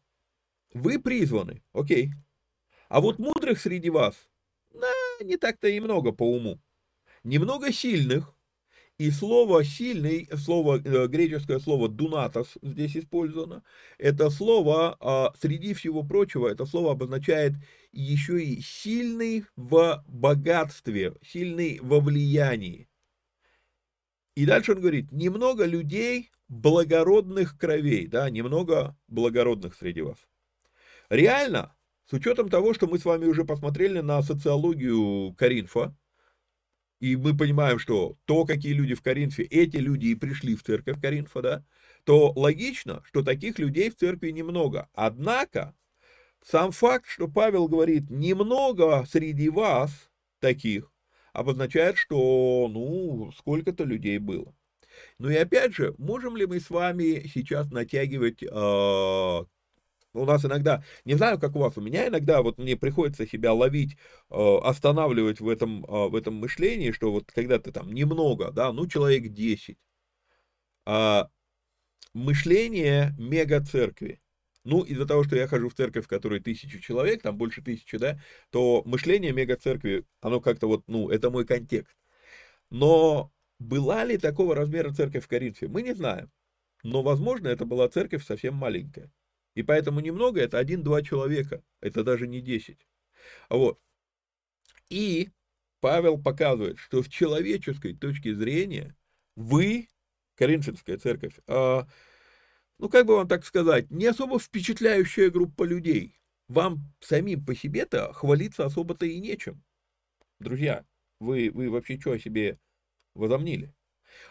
вы 0.73 0.99
призваны, 0.99 1.63
окей, 1.73 2.11
а 2.89 3.01
вот 3.01 3.19
мудрых 3.19 3.59
среди 3.59 3.89
вас, 3.89 4.15
да, 4.71 4.91
не 5.21 5.37
так-то 5.37 5.67
и 5.67 5.79
много 5.79 6.11
по 6.11 6.23
уму. 6.23 6.59
Немного 7.23 7.71
сильных, 7.71 8.32
и 9.03 9.11
слово 9.11 9.65
«сильный», 9.65 10.29
слово, 10.37 10.79
э, 10.81 11.07
греческое 11.07 11.59
слово 11.59 11.89
«дунатос» 11.89 12.53
здесь 12.61 12.95
использовано. 12.95 13.61
Это 13.97 14.29
слово, 14.29 14.95
а, 15.01 15.33
среди 15.41 15.73
всего 15.73 16.03
прочего, 16.03 16.47
это 16.47 16.65
слово 16.65 16.93
обозначает 16.93 17.51
еще 17.91 18.41
и 18.41 18.61
сильный 18.61 19.43
в 19.57 20.01
богатстве, 20.07 21.15
сильный 21.21 21.79
во 21.81 21.99
влиянии. 21.99 22.87
И 24.37 24.45
дальше 24.45 24.71
он 24.71 24.79
говорит, 24.79 25.11
немного 25.11 25.65
людей 25.65 26.31
благородных 26.47 27.57
кровей, 27.57 28.07
да, 28.07 28.29
немного 28.29 28.95
благородных 29.09 29.75
среди 29.75 29.99
вас. 29.99 30.19
Реально, 31.09 31.75
с 32.09 32.13
учетом 32.13 32.47
того, 32.47 32.73
что 32.73 32.87
мы 32.87 32.99
с 32.99 33.03
вами 33.03 33.25
уже 33.25 33.43
посмотрели 33.43 33.99
на 33.99 34.21
социологию 34.21 35.33
Каринфа, 35.33 35.93
и 37.03 37.17
мы 37.17 37.35
понимаем, 37.35 37.79
что 37.79 38.15
то, 38.23 38.45
какие 38.45 38.71
люди 38.71 38.93
в 38.93 39.01
Коринфе, 39.01 39.43
эти 39.43 39.75
люди 39.75 40.05
и 40.05 40.15
пришли 40.15 40.55
в 40.55 40.63
церковь 40.63 41.01
Коринфа, 41.01 41.41
да, 41.41 41.65
то 42.05 42.31
логично, 42.33 43.03
что 43.05 43.23
таких 43.23 43.59
людей 43.59 43.89
в 43.89 43.97
церкви 43.97 44.29
немного. 44.29 44.87
Однако, 44.93 45.75
сам 46.45 46.71
факт, 46.71 47.05
что 47.09 47.27
Павел 47.27 47.67
говорит 47.67 48.09
«немного 48.09 49.05
среди 49.05 49.49
вас 49.49 49.91
таких», 50.39 50.93
обозначает, 51.33 51.97
что, 51.97 52.69
ну, 52.71 53.33
сколько-то 53.37 53.83
людей 53.83 54.17
было. 54.17 54.55
Ну 55.19 55.29
и 55.29 55.35
опять 55.35 55.75
же, 55.75 55.93
можем 55.97 56.37
ли 56.37 56.45
мы 56.45 56.61
с 56.61 56.69
вами 56.69 57.27
сейчас 57.27 57.69
натягивать 57.69 58.43
э, 58.43 59.45
у 60.13 60.25
нас 60.25 60.45
иногда, 60.45 60.83
не 61.05 61.15
знаю, 61.15 61.39
как 61.39 61.55
у 61.55 61.59
вас, 61.59 61.77
у 61.77 61.81
меня 61.81 62.07
иногда 62.07 62.41
вот 62.41 62.57
мне 62.57 62.75
приходится 62.77 63.27
себя 63.27 63.53
ловить, 63.53 63.97
э, 64.29 64.57
останавливать 64.63 65.39
в 65.39 65.49
этом, 65.49 65.83
э, 65.85 66.09
в 66.09 66.15
этом 66.15 66.35
мышлении, 66.35 66.91
что 66.91 67.11
вот 67.11 67.31
когда 67.31 67.59
ты 67.59 67.71
там 67.71 67.91
немного, 67.93 68.51
да, 68.51 68.71
ну 68.71 68.87
человек 68.87 69.33
10, 69.33 69.77
а 70.85 71.29
мышление 72.13 73.15
мега-церкви. 73.17 74.19
Ну, 74.65 74.81
из-за 74.83 75.05
того, 75.05 75.23
что 75.23 75.35
я 75.35 75.47
хожу 75.47 75.67
в 75.69 75.73
церковь, 75.75 76.05
в 76.05 76.07
которой 76.07 76.39
тысячу 76.39 76.79
человек, 76.79 77.21
там 77.21 77.37
больше 77.37 77.61
тысячи, 77.61 77.97
да, 77.97 78.19
то 78.49 78.81
мышление 78.85 79.33
мега-церкви, 79.33 80.05
оно 80.21 80.39
как-то 80.39 80.67
вот, 80.67 80.83
ну, 80.87 81.09
это 81.09 81.29
мой 81.29 81.45
контекст. 81.45 81.97
Но 82.69 83.31
была 83.59 84.05
ли 84.05 84.17
такого 84.17 84.55
размера 84.55 84.93
церковь 84.93 85.25
в 85.25 85.27
Коринфе, 85.27 85.67
мы 85.67 85.81
не 85.81 85.93
знаем. 85.93 86.31
Но, 86.83 87.01
возможно, 87.01 87.47
это 87.47 87.65
была 87.65 87.89
церковь 87.89 88.25
совсем 88.25 88.55
маленькая. 88.55 89.11
И 89.55 89.63
поэтому 89.63 89.99
немного, 89.99 90.41
это 90.41 90.57
один-два 90.57 91.01
человека, 91.01 91.63
это 91.79 92.03
даже 92.03 92.27
не 92.27 92.41
десять. 92.41 92.87
Вот. 93.49 93.79
И 94.89 95.29
Павел 95.79 96.21
показывает, 96.21 96.79
что 96.79 97.03
с 97.03 97.07
человеческой 97.07 97.93
точки 97.95 98.33
зрения 98.33 98.95
вы, 99.35 99.89
Коринфянская 100.35 100.97
церковь, 100.97 101.35
а, 101.47 101.87
ну 102.79 102.89
как 102.89 103.05
бы 103.05 103.15
вам 103.15 103.27
так 103.27 103.45
сказать, 103.45 103.91
не 103.91 104.05
особо 104.07 104.39
впечатляющая 104.39 105.29
группа 105.29 105.63
людей. 105.63 106.19
Вам 106.47 106.93
самим 106.99 107.45
по 107.45 107.55
себе-то 107.55 108.11
хвалиться 108.13 108.65
особо-то 108.65 109.05
и 109.05 109.19
нечем. 109.19 109.63
Друзья, 110.39 110.85
вы, 111.19 111.49
вы 111.53 111.69
вообще 111.69 111.99
что 111.99 112.11
о 112.11 112.19
себе 112.19 112.59
возомнили? 113.13 113.73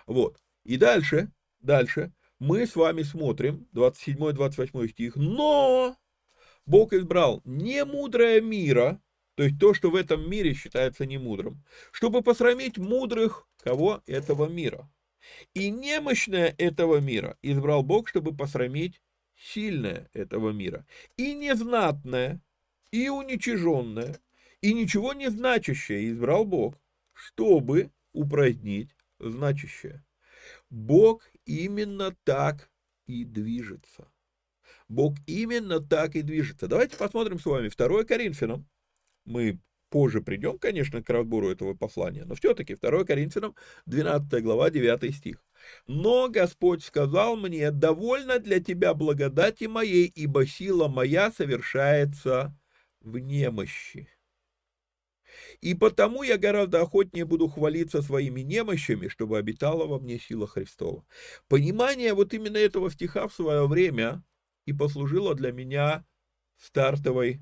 Вот. 0.07 0.41
И 0.65 0.77
дальше, 0.77 1.33
дальше 1.61 2.13
мы 2.43 2.67
с 2.67 2.75
вами 2.75 3.03
смотрим 3.03 3.69
27-28 3.73 4.89
стих. 4.89 5.15
Но 5.15 5.97
Бог 6.67 6.93
избрал 6.93 7.41
не 7.45 7.85
мудрое 7.85 8.41
мира, 8.41 9.01
то 9.37 9.45
есть 9.45 9.61
то, 9.61 9.75
что 9.75 9.91
в 9.93 9.95
этом 9.95 10.29
мире 10.29 10.53
считается 10.53 11.07
немудрым, 11.07 11.63
чтобы 11.93 12.21
посрамить 12.21 12.79
мудрых 12.79 13.47
кого? 13.63 14.03
Этого 14.07 14.49
мира. 14.49 14.91
И 15.55 15.71
немощное 15.71 16.53
этого 16.59 16.97
мира 16.99 17.39
избрал 17.43 17.85
Бог, 17.85 18.09
чтобы 18.09 18.37
посрамить 18.37 19.01
сильное 19.37 20.11
этого 20.13 20.51
мира. 20.51 20.85
И 21.17 21.35
незнатное, 21.35 22.41
и 22.91 23.09
уничиженное, 23.09 24.17
и 24.61 24.75
ничего 24.75 25.13
не 25.13 25.31
значащее 25.31 26.11
избрал 26.11 26.45
Бог, 26.45 26.75
чтобы 27.13 27.93
упразднить 28.13 28.97
значащее. 29.21 30.05
Бог 30.71 31.23
именно 31.47 32.15
так 32.25 32.71
и 33.07 33.25
движется. 33.25 34.09
Бог 34.89 35.17
именно 35.27 35.81
так 35.81 36.17
и 36.17 36.23
движется. 36.23 36.69
Давайте 36.69 36.97
посмотрим 36.97 37.39
с 37.39 37.47
вами 37.47 37.69
2 37.69 38.05
Коринфянам. 38.05 38.69
Мы 39.25 39.59
позже 39.89 40.23
придем, 40.23 40.59
конечно, 40.59 41.03
к 41.03 41.11
разбору 41.11 41.51
этого 41.51 41.75
послания, 41.75 42.25
но 42.25 42.35
все-таки 42.35 42.75
2 42.75 43.05
Коринфянам 43.05 43.55
12 43.87 44.43
глава 44.43 44.71
9 44.71 45.15
стих. 45.15 45.45
«Но 45.87 46.29
Господь 46.29 46.83
сказал 46.83 47.37
мне, 47.37 47.71
довольно 47.71 48.39
для 48.39 48.59
тебя 48.59 48.95
благодати 48.95 49.65
моей, 49.65 50.07
ибо 50.07 50.47
сила 50.47 50.89
моя 50.89 51.31
совершается 51.31 52.59
в 53.01 53.19
немощи». 53.19 54.09
И 55.61 55.75
потому 55.75 56.23
я 56.23 56.39
гораздо 56.39 56.83
охотнее 56.83 57.25
буду 57.25 57.49
хвалиться 57.49 58.03
своими 58.03 58.41
немощами, 58.41 59.09
чтобы 59.09 59.39
обитала 59.39 59.87
во 59.87 59.99
мне 59.99 60.19
сила 60.19 60.47
Христова. 60.47 61.05
Понимание 61.49 62.15
вот 62.15 62.35
именно 62.35 62.57
этого 62.57 62.91
стиха 62.91 63.29
в 63.29 63.35
свое 63.35 63.67
время 63.67 64.23
и 64.67 64.73
послужило 64.73 65.35
для 65.35 65.53
меня 65.53 66.05
стартовой 66.59 67.41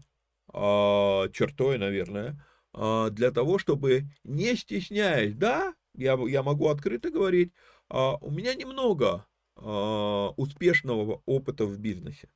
э, 0.52 1.28
чертой, 1.32 1.78
наверное, 1.78 2.44
э, 2.74 3.08
для 3.10 3.30
того, 3.30 3.58
чтобы 3.58 4.08
не 4.24 4.56
стесняясь, 4.56 5.34
да, 5.34 5.74
я, 5.94 6.18
я 6.28 6.42
могу 6.42 6.68
открыто 6.68 7.10
говорить, 7.10 7.52
э, 7.90 8.12
у 8.20 8.30
меня 8.30 8.54
немного 8.54 9.26
э, 9.56 10.28
успешного 10.36 11.22
опыта 11.26 11.66
в 11.66 11.78
бизнесе. 11.78 12.28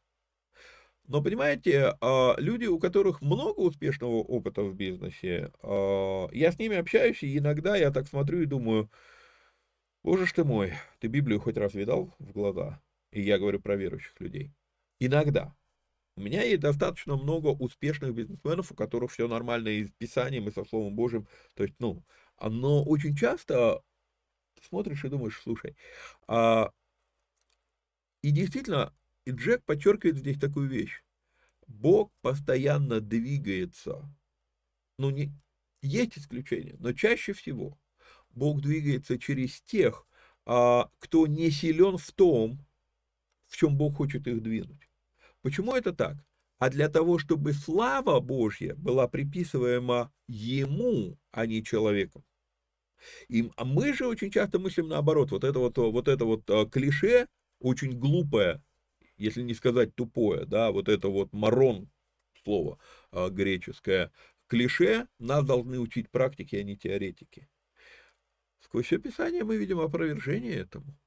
Но 1.07 1.23
понимаете, 1.23 1.97
а, 2.01 2.35
люди, 2.39 2.65
у 2.65 2.79
которых 2.79 3.21
много 3.21 3.61
успешного 3.61 4.17
опыта 4.17 4.63
в 4.63 4.75
бизнесе, 4.75 5.53
а, 5.63 6.29
я 6.33 6.51
с 6.51 6.59
ними 6.59 6.77
общаюсь, 6.77 7.23
и 7.23 7.39
иногда 7.39 7.77
я 7.77 7.91
так 7.91 8.07
смотрю 8.09 8.41
и 8.41 8.47
думаю, 8.47 8.91
боже 10.03 10.27
ж 10.27 10.33
ты 10.33 10.45
мой, 10.45 10.73
ты 11.01 11.09
Библию 11.09 11.41
хоть 11.41 11.59
раз 11.59 11.75
видал 11.75 12.15
в 12.19 12.33
глаза? 12.33 12.81
И 13.13 13.21
я 13.21 13.39
говорю 13.39 13.61
про 13.61 13.77
верующих 13.77 14.19
людей. 14.19 14.53
Иногда. 14.99 15.55
У 16.17 16.23
меня 16.23 16.43
есть 16.43 16.61
достаточно 16.61 17.17
много 17.17 17.49
успешных 17.49 18.15
бизнесменов, 18.15 18.73
у 18.73 18.75
которых 18.75 19.13
все 19.13 19.29
нормально 19.29 19.69
и 19.69 19.85
с 19.85 19.91
Писанием, 19.91 20.49
и 20.49 20.53
со 20.53 20.65
Словом 20.65 20.95
Божьим. 20.95 21.27
То 21.55 21.65
есть, 21.65 21.75
ну, 21.81 22.05
но 22.41 22.85
очень 22.85 23.17
часто 23.17 23.83
смотришь 24.63 25.05
и 25.05 25.09
думаешь, 25.09 25.41
слушай, 25.43 25.77
а, 26.29 26.71
и 28.23 28.31
действительно, 28.31 28.95
и 29.25 29.31
Джек 29.31 29.65
подчеркивает 29.65 30.19
здесь 30.19 30.39
такую 30.39 30.69
вещь. 30.69 31.03
Бог 31.67 32.13
постоянно 32.21 33.01
двигается. 33.01 34.03
Ну, 34.99 35.11
не, 35.11 35.33
есть 35.83 36.19
исключения, 36.19 36.77
но 36.79 36.93
чаще 36.93 37.33
всего 37.33 37.79
Бог 38.31 38.61
двигается 38.61 39.19
через 39.19 39.61
тех, 39.63 40.07
а, 40.47 40.91
кто 40.99 41.27
не 41.27 41.51
силен 41.51 41.97
в 41.97 42.13
том, 42.13 42.65
в 43.47 43.57
чем 43.57 43.77
Бог 43.77 43.97
хочет 43.97 44.27
их 44.27 44.43
двинуть. 44.43 44.89
Почему 45.43 45.75
это 45.75 45.93
так? 45.93 46.17
А 46.59 46.71
для 46.71 46.89
того, 46.89 47.19
чтобы 47.19 47.53
слава 47.53 48.21
Божья 48.21 48.75
была 48.77 49.09
приписываема 49.09 50.13
Ему, 50.29 51.19
а 51.31 51.47
не 51.47 51.63
человеку. 51.63 52.25
И 53.29 53.51
а 53.57 53.65
мы 53.65 53.93
же 53.93 54.07
очень 54.07 54.31
часто 54.31 54.59
мыслим 54.59 54.89
наоборот. 54.89 55.31
Вот 55.31 55.45
это 55.45 55.59
вот, 55.59 55.77
вот 55.77 56.09
это 56.09 56.25
вот 56.25 56.49
а, 56.49 56.67
клише, 56.67 57.27
очень 57.61 57.99
глупое, 57.99 58.63
если 59.17 59.43
не 59.43 59.55
сказать 59.55 59.95
тупое, 59.95 60.45
да, 60.47 60.71
вот 60.73 60.89
это 60.89 61.09
вот 61.09 61.33
марон, 61.33 61.89
слово 62.43 62.79
э, 63.13 63.29
греческое, 63.31 64.13
клише, 64.47 65.09
нас 65.19 65.45
должны 65.45 65.79
учить 65.79 66.11
практики, 66.11 66.57
а 66.57 66.63
не 66.63 66.77
теоретики. 66.77 67.49
Сквозь 68.61 68.87
все 68.87 68.99
Писание 68.99 69.45
мы 69.45 69.57
видим 69.57 69.81
опровержение 69.81 70.55
этому. 70.57 70.99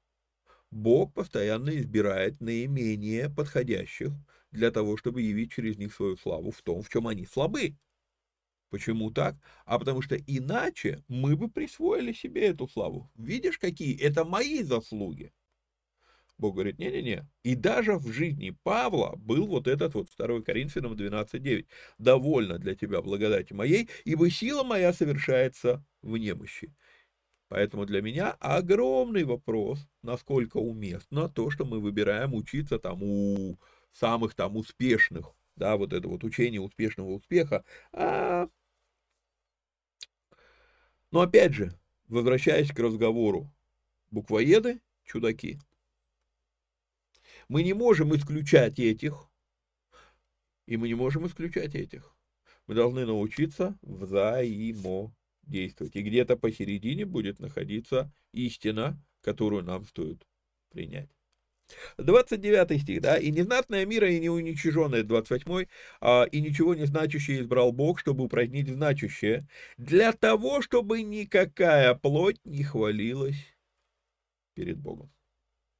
Бог 0.71 1.13
постоянно 1.13 1.69
избирает 1.77 2.41
наименее 2.41 3.29
подходящих 3.29 4.11
для 4.51 4.71
того, 4.71 4.97
чтобы 4.97 5.21
явить 5.21 5.51
через 5.51 5.77
них 5.77 5.93
свою 5.93 6.17
славу 6.17 6.51
в 6.51 6.61
том, 6.61 6.81
в 6.81 6.89
чем 6.89 7.07
они 7.07 7.25
слабы. 7.25 7.77
Почему 8.69 9.11
так? 9.11 9.37
А 9.65 9.79
потому 9.79 10.01
что 10.01 10.17
иначе 10.17 11.03
мы 11.07 11.37
бы 11.37 11.49
присвоили 11.49 12.11
себе 12.11 12.47
эту 12.47 12.67
славу. 12.67 13.09
Видишь, 13.15 13.57
какие? 13.57 13.97
Это 13.97 14.25
мои 14.25 14.61
заслуги. 14.61 15.31
Бог 16.37 16.53
говорит, 16.53 16.77
не-не-не. 16.77 17.27
И 17.43 17.55
даже 17.55 17.97
в 17.97 18.11
жизни 18.11 18.55
Павла 18.63 19.15
был 19.17 19.47
вот 19.47 19.67
этот 19.67 19.95
вот 19.95 20.07
2 20.17 20.41
Коринфянам 20.41 20.93
12.9. 20.93 21.65
«Довольно 21.97 22.59
для 22.59 22.75
тебя 22.75 23.01
благодати 23.01 23.53
моей, 23.53 23.89
ибо 24.05 24.29
сила 24.29 24.63
моя 24.63 24.93
совершается 24.93 25.83
в 26.01 26.15
немощи». 26.17 26.73
Поэтому 27.49 27.85
для 27.85 28.01
меня 28.01 28.31
огромный 28.39 29.23
вопрос, 29.23 29.87
насколько 30.01 30.57
уместно 30.57 31.29
то, 31.29 31.49
что 31.49 31.65
мы 31.65 31.79
выбираем 31.79 32.33
учиться 32.33 32.77
там 32.77 33.01
у 33.01 33.57
самых 33.93 34.35
там 34.35 34.57
успешных, 34.57 35.33
да, 35.55 35.77
вот 35.77 35.93
это 35.93 36.07
вот 36.07 36.23
учение 36.23 36.61
успешного 36.61 37.11
успеха. 37.11 37.63
А... 37.93 38.49
Но 41.09 41.21
опять 41.21 41.53
же, 41.53 41.73
возвращаясь 42.09 42.71
к 42.71 42.79
разговору, 42.79 43.49
буквоеды, 44.11 44.81
чудаки, 45.05 45.57
мы 47.49 47.63
не 47.63 47.73
можем 47.73 48.15
исключать 48.15 48.79
этих, 48.79 49.29
и 50.65 50.77
мы 50.77 50.87
не 50.87 50.95
можем 50.95 51.27
исключать 51.27 51.75
этих. 51.75 52.17
Мы 52.67 52.75
должны 52.75 53.05
научиться 53.05 53.77
взаимодействовать. 53.81 55.95
И 55.95 56.01
где-то 56.01 56.35
посередине 56.35 57.05
будет 57.05 57.39
находиться 57.39 58.11
истина, 58.33 59.01
которую 59.21 59.63
нам 59.63 59.85
стоит 59.85 60.27
принять. 60.69 61.09
29 61.97 62.81
стих, 62.81 63.01
да, 63.01 63.17
«И 63.17 63.31
незнатное 63.31 63.85
мира, 63.85 64.09
и 64.09 64.19
неуничиженное», 64.19 65.03
28, 65.03 65.67
а, 65.99 66.23
«И 66.23 66.41
ничего 66.41 66.75
не 66.75 66.85
значащее 66.85 67.41
избрал 67.41 67.73
Бог, 67.73 67.99
чтобы 67.99 68.23
упразднить 68.23 68.69
значащее, 68.69 69.47
для 69.77 70.13
того, 70.13 70.61
чтобы 70.61 71.01
никакая 71.01 71.93
плоть 71.93 72.39
не 72.45 72.63
хвалилась 72.63 73.57
перед 74.53 74.77
Богом». 74.77 75.11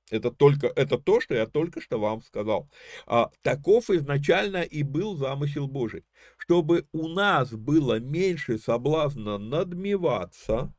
Это 0.10 0.32
только 0.32 0.68
это 0.68 0.98
то, 0.98 1.20
что 1.20 1.36
я 1.36 1.46
только 1.46 1.82
что 1.82 2.00
вам 2.00 2.22
сказал. 2.22 2.70
А, 3.06 3.30
таков 3.42 3.90
изначально 3.90 4.62
и 4.62 4.84
был 4.84 5.18
замысел 5.18 5.68
Божий, 5.68 6.06
чтобы 6.38 6.88
у 6.94 7.10
нас 7.10 7.52
было 7.52 8.00
меньше 8.00 8.58
соблазна 8.58 9.38
надмеваться, 9.38 10.74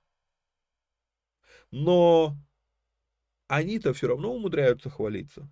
но 1.70 2.36
они-то 3.48 3.92
все 3.92 4.08
равно 4.08 4.34
умудряются 4.34 4.88
хвалиться. 4.88 5.50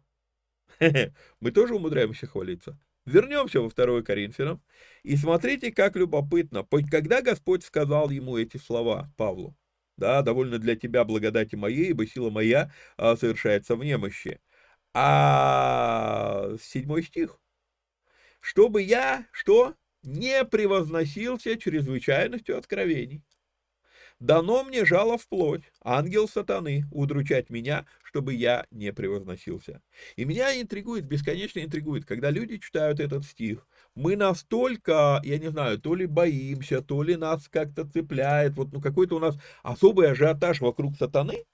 Мы 1.41 1.51
тоже 1.51 1.75
умудряемся 1.75 2.27
хвалиться. 2.27 2.79
Вернемся 3.05 3.61
во 3.61 3.71
2 3.71 4.03
Коринфянам 4.03 4.63
и 5.03 5.17
смотрите, 5.17 5.71
как 5.71 5.97
любопытно. 5.97 6.67
Когда 6.91 7.23
Господь 7.23 7.65
сказал 7.65 8.11
ему 8.11 8.37
эти 8.37 8.57
слова, 8.57 9.13
Павлу, 9.17 9.55
да, 9.97 10.23
довольно 10.23 10.59
для 10.59 10.77
тебя 10.77 11.05
благодати 11.05 11.55
моей, 11.55 11.91
ибо 11.91 12.07
сила 12.07 12.31
моя 12.31 12.73
а, 12.97 13.17
совершается 13.17 13.77
в 13.77 13.85
немощи. 13.85 14.41
А 14.95 16.57
седьмой 16.63 17.03
стих. 17.03 17.39
Чтобы 18.41 18.83
я, 18.83 19.27
что? 19.33 19.75
Не 20.03 20.45
превозносился 20.45 21.59
чрезвычайностью 21.59 22.57
откровений. 22.57 23.25
Дано 24.21 24.65
мне 24.65 24.87
жало 24.87 25.19
в 25.19 25.29
плоть, 25.29 25.65
ангел 25.83 26.27
сатаны, 26.27 26.85
удручать 26.91 27.51
меня, 27.51 27.87
чтобы 28.03 28.33
я 28.33 28.67
не 28.71 28.93
превозносился. 28.93 29.83
И 30.17 30.25
меня 30.25 30.59
интригует, 30.59 31.05
бесконечно 31.05 31.61
интригует, 31.61 32.07
когда 32.07 32.31
люди 32.31 32.57
читают 32.57 32.99
этот 32.99 33.27
стих. 33.27 33.67
Мы 33.97 34.15
настолько, 34.15 35.21
я 35.25 35.39
не 35.39 35.51
знаю, 35.51 35.79
то 35.79 35.95
ли 35.95 36.05
боимся, 36.07 36.83
то 36.83 37.03
ли 37.03 37.17
нас 37.17 37.49
как-то 37.49 37.89
цепляет, 37.89 38.55
вот 38.57 38.73
ну 38.73 38.81
какой-то 38.81 39.17
у 39.17 39.19
нас 39.19 39.39
особый 39.63 40.11
ажиотаж 40.11 40.61
вокруг 40.61 40.97
сатаны, 40.99 41.45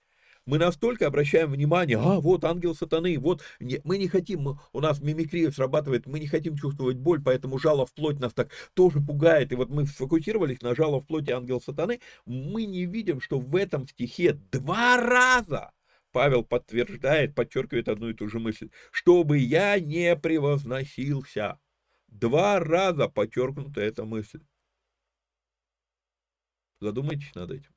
мы 0.44 0.58
настолько 0.58 1.06
обращаем 1.06 1.52
внимание, 1.52 1.98
а, 1.98 2.18
вот 2.20 2.44
ангел 2.44 2.74
сатаны, 2.74 3.16
вот, 3.16 3.42
не, 3.60 3.80
мы 3.84 3.96
не 3.96 4.08
хотим, 4.08 4.40
мы, 4.40 4.58
у 4.72 4.80
нас 4.80 5.00
мимикрия 5.00 5.52
срабатывает, 5.52 6.06
мы 6.06 6.18
не 6.18 6.26
хотим 6.26 6.56
чувствовать 6.56 6.96
боль, 6.96 7.22
поэтому 7.22 7.60
жало 7.60 7.86
в 7.86 7.94
плоть 7.94 8.18
нас 8.18 8.32
так 8.34 8.50
тоже 8.74 9.00
пугает, 9.00 9.52
и 9.52 9.54
вот 9.54 9.70
мы 9.70 9.86
сфокусировались 9.86 10.62
на 10.62 10.74
жало 10.74 11.00
в 11.00 11.06
плоти 11.06 11.30
ангел 11.30 11.60
сатаны, 11.60 12.00
мы 12.26 12.64
не 12.66 12.86
видим, 12.86 13.20
что 13.20 13.38
в 13.38 13.54
этом 13.54 13.86
стихе 13.86 14.32
два 14.50 14.96
раза 14.96 15.70
Павел 16.10 16.42
подтверждает, 16.42 17.36
подчеркивает 17.36 17.88
одну 17.88 18.08
и 18.08 18.14
ту 18.14 18.28
же 18.28 18.40
мысль, 18.40 18.70
чтобы 18.90 19.38
я 19.38 19.78
не 19.78 20.16
превозносился. 20.16 21.58
Два 22.12 22.60
раза 22.60 23.08
подчеркнута 23.08 23.80
эта 23.80 24.04
мысль. 24.04 24.40
Задумайтесь 26.80 27.34
над 27.34 27.50
этим. 27.52 27.70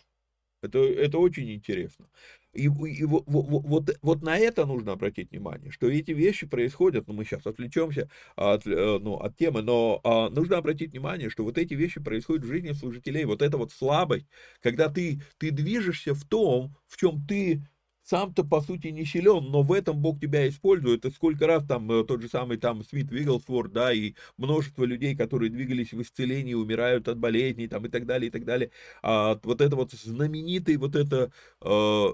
Это, 0.61 0.79
это 0.79 1.19
очень 1.19 1.51
интересно. 1.51 2.09
И, 2.51 2.63
и 2.63 3.03
вот, 3.03 3.23
вот, 3.27 3.97
вот 4.01 4.23
на 4.23 4.38
это 4.38 4.65
нужно 4.65 4.93
обратить 4.93 5.31
внимание, 5.31 5.71
что 5.71 5.88
эти 5.89 6.11
вещи 6.11 6.47
происходят, 6.47 7.07
ну 7.07 7.13
мы 7.13 7.23
сейчас 7.23 7.45
отвлечемся 7.45 8.09
от, 8.36 8.65
э, 8.65 8.99
ну, 8.99 9.15
от 9.15 9.38
темы, 9.38 9.61
но 9.61 10.01
а, 10.03 10.29
нужно 10.29 10.57
обратить 10.57 10.91
внимание, 10.91 11.29
что 11.29 11.43
вот 11.43 11.57
эти 11.57 11.75
вещи 11.75 12.01
происходят 12.01 12.43
в 12.43 12.47
жизни 12.47 12.71
служителей, 12.71 13.25
вот 13.25 13.41
эта 13.41 13.57
вот 13.57 13.71
слабость, 13.71 14.25
когда 14.61 14.89
ты, 14.89 15.21
ты 15.38 15.51
движешься 15.51 16.13
в 16.13 16.25
том, 16.25 16.75
в 16.88 16.97
чем 16.97 17.25
ты 17.27 17.61
сам-то 18.06 18.43
по 18.43 18.62
сути 18.62 18.88
не 18.88 19.03
силен, 19.03 19.45
но 19.51 19.64
в 19.64 19.74
этом 19.74 19.99
Бог 19.99 20.20
тебя 20.20 20.47
использует. 20.47 21.06
И 21.06 21.12
сколько 21.12 21.47
раз 21.47 21.66
там 21.66 21.91
э, 21.91 22.03
тот 22.03 22.22
же 22.22 22.30
самый 22.30 22.58
там 22.58 22.84
Смит 22.84 23.12
Вигглсворт, 23.12 23.74
да, 23.74 23.91
и 23.91 24.14
множество 24.38 24.84
людей, 24.84 25.16
которые 25.16 25.49
двигались 25.49 25.91
в 25.91 26.01
исцелении, 26.01 26.53
умирают 26.53 27.08
от 27.08 27.18
болезней 27.18 27.68
там 27.68 27.86
и 27.86 27.89
так 27.89 28.06
далее, 28.06 28.28
и 28.28 28.32
так 28.32 28.45
далее. 28.45 28.70
А, 29.01 29.39
вот 29.43 29.60
это 29.60 29.76
вот 29.76 29.91
знаменитый 29.91 30.78
вот 30.78 30.95
это 30.95 31.32
э, 31.62 32.06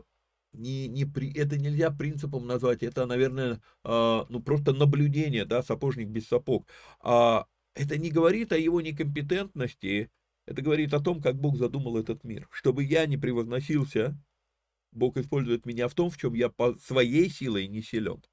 не, 0.53 0.87
не 0.87 1.05
при, 1.05 1.33
это 1.33 1.57
нельзя 1.57 1.91
принципом 1.91 2.47
назвать, 2.47 2.83
это, 2.83 3.05
наверное, 3.05 3.61
э, 3.83 4.25
ну 4.29 4.41
просто 4.41 4.73
наблюдение, 4.73 5.45
да, 5.45 5.61
сапожник 5.61 6.07
без 6.07 6.27
сапог. 6.27 6.67
А 7.01 7.47
это 7.75 7.97
не 7.97 8.11
говорит 8.11 8.53
о 8.53 8.57
его 8.57 8.79
некомпетентности, 8.79 10.09
это 10.45 10.61
говорит 10.61 10.93
о 10.93 11.01
том, 11.01 11.21
как 11.21 11.35
Бог 11.35 11.57
задумал 11.57 11.97
этот 11.97 12.23
мир. 12.23 12.47
Чтобы 12.51 12.83
я 12.83 13.05
не 13.05 13.17
превозносился, 13.17 14.17
Бог 14.91 15.17
использует 15.17 15.65
меня 15.65 15.87
в 15.87 15.93
том, 15.93 16.09
в 16.09 16.17
чем 16.17 16.33
я 16.33 16.49
по 16.49 16.77
своей 16.79 17.29
силой 17.29 17.67
не 17.67 17.81
силен. 17.81 18.23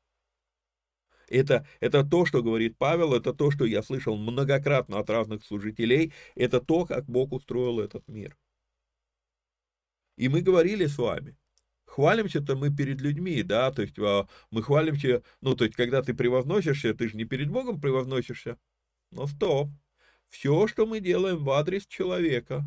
Это, 1.29 1.67
это 1.81 2.05
то, 2.05 2.25
что 2.25 2.43
говорит 2.43 2.79
Павел, 2.79 3.15
это 3.15 3.35
то, 3.35 3.51
что 3.51 3.65
я 3.65 3.83
слышал 3.83 4.17
многократно 4.17 4.99
от 4.99 5.11
разных 5.11 5.45
служителей, 5.45 6.13
это 6.35 6.61
то, 6.61 6.87
как 6.87 7.05
Бог 7.05 7.33
устроил 7.33 7.81
этот 7.81 8.09
мир. 8.09 8.37
И 10.17 10.29
мы 10.29 10.41
говорили 10.41 10.87
с 10.87 10.99
вами, 10.99 11.37
хвалимся-то 11.85 12.57
мы 12.57 12.75
перед 12.75 13.01
людьми, 13.01 13.43
да, 13.43 13.71
то 13.71 13.83
есть 13.83 13.99
а, 13.99 14.27
мы 14.51 14.63
хвалимся, 14.63 15.23
ну, 15.41 15.55
то 15.55 15.65
есть 15.65 15.77
когда 15.77 16.03
ты 16.03 16.15
превозносишься, 16.15 16.95
ты 16.95 17.09
же 17.09 17.17
не 17.17 17.25
перед 17.25 17.51
Богом 17.51 17.81
превозносишься. 17.81 18.59
Но 19.11 19.27
стоп, 19.27 19.69
все, 20.29 20.67
что 20.67 20.87
мы 20.87 21.01
делаем 21.01 21.45
в 21.45 21.51
адрес 21.51 21.87
человека, 21.87 22.65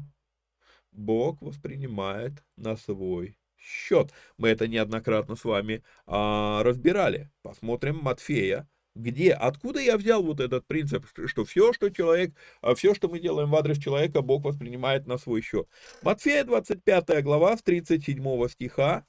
Бог 0.91 1.41
воспринимает 1.41 2.43
на 2.57 2.75
свой 2.77 3.37
счет. 3.61 4.11
Мы 4.37 4.49
это 4.49 4.67
неоднократно 4.67 5.35
с 5.35 5.43
вами 5.43 5.83
а, 6.05 6.63
разбирали. 6.63 7.29
Посмотрим 7.41 7.97
Матфея. 7.97 8.67
Где, 8.93 9.31
откуда 9.31 9.79
я 9.79 9.97
взял 9.97 10.21
вот 10.21 10.41
этот 10.41 10.67
принцип, 10.67 11.05
что 11.25 11.45
все, 11.45 11.71
что 11.71 11.89
человек, 11.89 12.33
а, 12.61 12.75
все, 12.75 12.93
что 12.93 13.07
мы 13.07 13.19
делаем 13.19 13.49
в 13.49 13.55
адрес 13.55 13.77
человека, 13.77 14.21
Бог 14.21 14.43
воспринимает 14.43 15.07
на 15.07 15.17
свой 15.17 15.41
счет. 15.41 15.67
Матфея 16.01 16.43
25 16.43 17.23
глава 17.23 17.55
с 17.55 17.63
37 17.63 18.47
стиха 18.49 19.05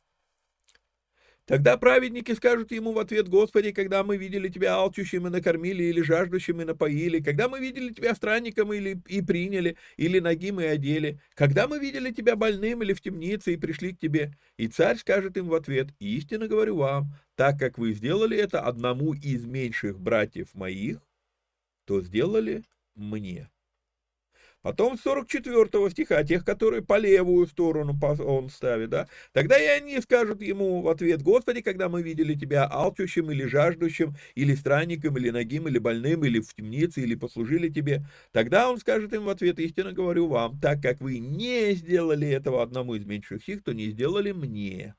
Тогда 1.44 1.76
праведники 1.76 2.32
скажут 2.32 2.70
ему 2.70 2.92
в 2.92 2.98
ответ, 3.00 3.28
Господи, 3.28 3.72
когда 3.72 4.04
мы 4.04 4.16
видели 4.16 4.48
Тебя 4.48 4.74
алчущим 4.74 5.26
и 5.26 5.30
накормили, 5.30 5.82
или 5.82 6.00
жаждущим 6.00 6.60
и 6.60 6.64
напоили, 6.64 7.20
когда 7.20 7.48
мы 7.48 7.58
видели 7.58 7.92
Тебя 7.92 8.14
странником 8.14 8.72
или, 8.72 9.02
и 9.08 9.22
приняли, 9.22 9.76
или 9.96 10.20
нагим 10.20 10.60
и 10.60 10.64
одели, 10.64 11.20
когда 11.34 11.66
мы 11.66 11.80
видели 11.80 12.12
Тебя 12.12 12.36
больным 12.36 12.82
или 12.82 12.92
в 12.92 13.00
темнице 13.00 13.54
и 13.54 13.56
пришли 13.56 13.92
к 13.92 13.98
Тебе. 13.98 14.32
И 14.56 14.68
царь 14.68 14.98
скажет 14.98 15.36
им 15.36 15.48
в 15.48 15.54
ответ, 15.54 15.88
истинно 15.98 16.46
говорю 16.46 16.76
вам, 16.76 17.16
так 17.34 17.58
как 17.58 17.76
вы 17.76 17.92
сделали 17.92 18.36
это 18.36 18.60
одному 18.60 19.12
из 19.12 19.44
меньших 19.44 19.98
братьев 19.98 20.54
моих, 20.54 21.00
то 21.86 22.02
сделали 22.02 22.62
мне. 22.94 23.50
Потом 24.62 24.96
44 24.96 25.90
стиха, 25.90 26.22
тех, 26.22 26.44
которые 26.44 26.82
по 26.82 26.96
левую 26.96 27.46
сторону 27.48 27.98
он 28.20 28.48
ставит, 28.48 28.90
да. 28.90 29.08
Тогда 29.32 29.58
и 29.58 29.66
они 29.66 30.00
скажут 30.00 30.40
ему 30.40 30.82
в 30.82 30.88
ответ, 30.88 31.22
Господи, 31.22 31.62
когда 31.62 31.88
мы 31.88 32.02
видели 32.02 32.34
Тебя 32.34 32.68
алчущим 32.70 33.30
или 33.30 33.44
жаждущим, 33.44 34.14
или 34.36 34.54
странником, 34.54 35.18
или 35.18 35.30
ногим, 35.30 35.66
или 35.66 35.78
больным, 35.78 36.24
или 36.24 36.40
в 36.40 36.54
темнице, 36.54 37.02
или 37.02 37.16
послужили 37.16 37.68
Тебе. 37.68 38.04
Тогда 38.30 38.70
он 38.70 38.78
скажет 38.78 39.12
им 39.12 39.24
в 39.24 39.28
ответ, 39.28 39.58
истинно 39.58 39.92
говорю 39.92 40.28
вам, 40.28 40.60
так 40.60 40.80
как 40.80 41.00
вы 41.00 41.18
не 41.18 41.74
сделали 41.74 42.28
этого 42.28 42.62
одному 42.62 42.94
из 42.94 43.04
меньших 43.04 43.44
сих, 43.44 43.64
то 43.64 43.72
не 43.72 43.90
сделали 43.90 44.32
мне. 44.32 44.94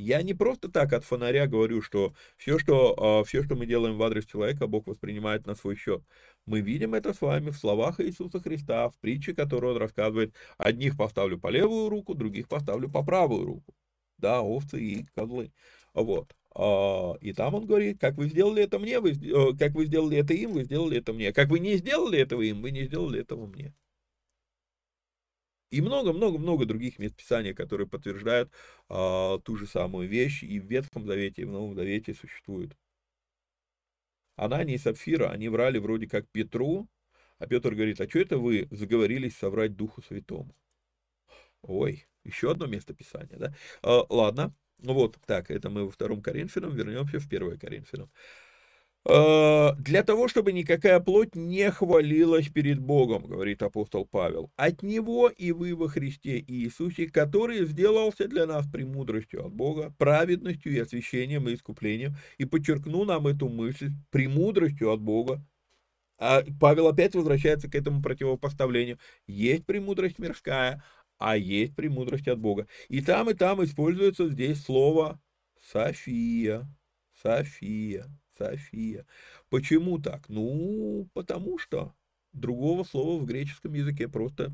Я 0.00 0.22
не 0.22 0.34
просто 0.34 0.70
так 0.70 0.92
от 0.92 1.04
фонаря 1.04 1.46
говорю, 1.46 1.82
что 1.82 2.14
все, 2.36 2.58
что, 2.58 2.94
а, 3.20 3.24
все, 3.24 3.42
что 3.42 3.54
мы 3.54 3.66
делаем 3.66 3.98
в 3.98 4.02
адрес 4.02 4.24
человека, 4.24 4.66
Бог 4.66 4.86
воспринимает 4.86 5.46
на 5.46 5.54
свой 5.54 5.76
счет. 5.76 6.02
Мы 6.46 6.60
видим 6.60 6.94
это 6.94 7.12
с 7.12 7.20
вами 7.20 7.50
в 7.50 7.56
словах 7.56 8.00
Иисуса 8.00 8.40
Христа, 8.40 8.88
в 8.88 8.98
притче, 8.98 9.34
которую 9.34 9.74
он 9.74 9.80
рассказывает. 9.80 10.34
Одних 10.58 10.96
поставлю 10.96 11.38
по 11.38 11.48
левую 11.48 11.90
руку, 11.90 12.14
других 12.14 12.48
поставлю 12.48 12.88
по 12.88 13.04
правую 13.04 13.44
руку. 13.44 13.74
Да, 14.18 14.40
овцы 14.40 14.80
и 14.80 15.06
козлы. 15.14 15.52
Вот. 15.94 16.34
А, 16.54 17.14
и 17.20 17.32
там 17.32 17.54
он 17.54 17.66
говорит, 17.66 18.00
как 18.00 18.16
вы 18.16 18.28
сделали 18.28 18.62
это 18.62 18.78
мне, 18.78 19.00
вы, 19.00 19.12
э, 19.12 19.56
как 19.58 19.72
вы 19.72 19.86
сделали 19.86 20.18
это 20.18 20.34
им, 20.34 20.52
вы 20.52 20.64
сделали 20.64 20.98
это 20.98 21.12
мне. 21.12 21.32
Как 21.32 21.48
вы 21.48 21.60
не 21.60 21.76
сделали 21.76 22.18
этого 22.18 22.42
им, 22.42 22.62
вы 22.62 22.70
не 22.70 22.84
сделали 22.84 23.20
этого 23.20 23.46
мне. 23.46 23.74
И 25.70 25.80
много-много-много 25.80 26.66
других 26.66 26.98
мест 26.98 27.16
Писания, 27.16 27.54
которые 27.54 27.86
подтверждают 27.86 28.50
а, 28.88 29.38
ту 29.38 29.56
же 29.56 29.66
самую 29.66 30.08
вещь, 30.08 30.42
и 30.42 30.58
в 30.58 30.64
Ветхом 30.64 31.06
Завете, 31.06 31.42
и 31.42 31.44
в 31.44 31.52
Новом 31.52 31.74
Завете 31.74 32.14
существуют. 32.14 32.76
Анания 34.36 34.74
и 34.74 34.78
Сапфира, 34.78 35.30
они 35.30 35.48
врали 35.48 35.78
вроде 35.78 36.08
как 36.08 36.26
Петру, 36.28 36.88
а 37.38 37.46
Петр 37.46 37.74
говорит, 37.74 38.00
а 38.00 38.08
что 38.08 38.18
это 38.18 38.38
вы 38.38 38.66
заговорились 38.70 39.36
соврать 39.36 39.76
Духу 39.76 40.02
Святому? 40.02 40.54
Ой, 41.62 42.06
еще 42.24 42.50
одно 42.50 42.66
место 42.66 42.94
Писания, 42.94 43.36
да? 43.36 43.54
А, 43.82 44.04
ладно, 44.08 44.54
ну 44.78 44.94
вот, 44.94 45.18
так, 45.26 45.50
это 45.50 45.70
мы 45.70 45.84
во 45.84 45.90
втором 45.90 46.22
Коринфянам, 46.22 46.74
вернемся 46.74 47.18
в 47.20 47.28
первое 47.28 47.58
Коринфянам. 47.58 48.10
Э, 49.08 49.74
для 49.78 50.02
того, 50.02 50.28
чтобы 50.28 50.52
никакая 50.52 51.00
плоть 51.00 51.34
не 51.34 51.70
хвалилась 51.70 52.48
перед 52.48 52.80
Богом, 52.80 53.26
говорит 53.26 53.62
апостол 53.62 54.06
Павел, 54.06 54.50
от 54.56 54.82
Него 54.82 55.28
и 55.28 55.52
вы 55.52 55.74
во 55.74 55.88
Христе 55.88 56.38
Иисусе, 56.38 57.08
который 57.08 57.64
сделался 57.64 58.28
для 58.28 58.46
нас 58.46 58.66
премудростью 58.66 59.46
от 59.46 59.54
Бога, 59.54 59.94
праведностью 59.98 60.72
и 60.72 60.78
освящением 60.78 61.48
и 61.48 61.54
искуплением. 61.54 62.16
И 62.36 62.44
подчеркну 62.44 63.04
нам 63.04 63.26
эту 63.26 63.48
мысль, 63.48 63.90
премудростью 64.10 64.90
от 64.92 65.00
Бога. 65.00 65.42
А 66.18 66.42
Павел 66.60 66.88
опять 66.88 67.14
возвращается 67.14 67.70
к 67.70 67.74
этому 67.74 68.02
противопоставлению. 68.02 68.98
Есть 69.26 69.64
премудрость 69.64 70.18
мирская, 70.18 70.84
а 71.18 71.36
есть 71.38 71.74
премудрость 71.74 72.28
от 72.28 72.38
Бога. 72.38 72.66
И 72.88 73.00
там, 73.00 73.30
и 73.30 73.34
там 73.34 73.64
используется 73.64 74.28
здесь 74.28 74.62
слово 74.62 75.18
София. 75.62 76.68
София. 77.22 78.06
София. 78.40 79.06
Почему 79.50 79.98
так? 79.98 80.28
Ну, 80.28 81.08
потому 81.12 81.58
что 81.58 81.94
другого 82.32 82.84
слова 82.84 83.20
в 83.20 83.26
греческом 83.26 83.74
языке 83.74 84.08
просто 84.08 84.52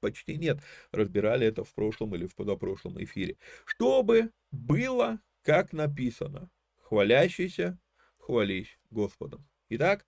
почти 0.00 0.36
нет. 0.36 0.58
Разбирали 0.92 1.46
это 1.46 1.64
в 1.64 1.72
прошлом 1.72 2.14
или 2.14 2.26
в 2.26 2.34
позапрошлом 2.34 3.02
эфире. 3.02 3.36
Чтобы 3.64 4.30
было, 4.50 5.20
как 5.42 5.72
написано, 5.72 6.50
хвалящийся, 6.82 7.78
хвались 8.18 8.78
Господом. 8.90 9.46
Итак, 9.70 10.06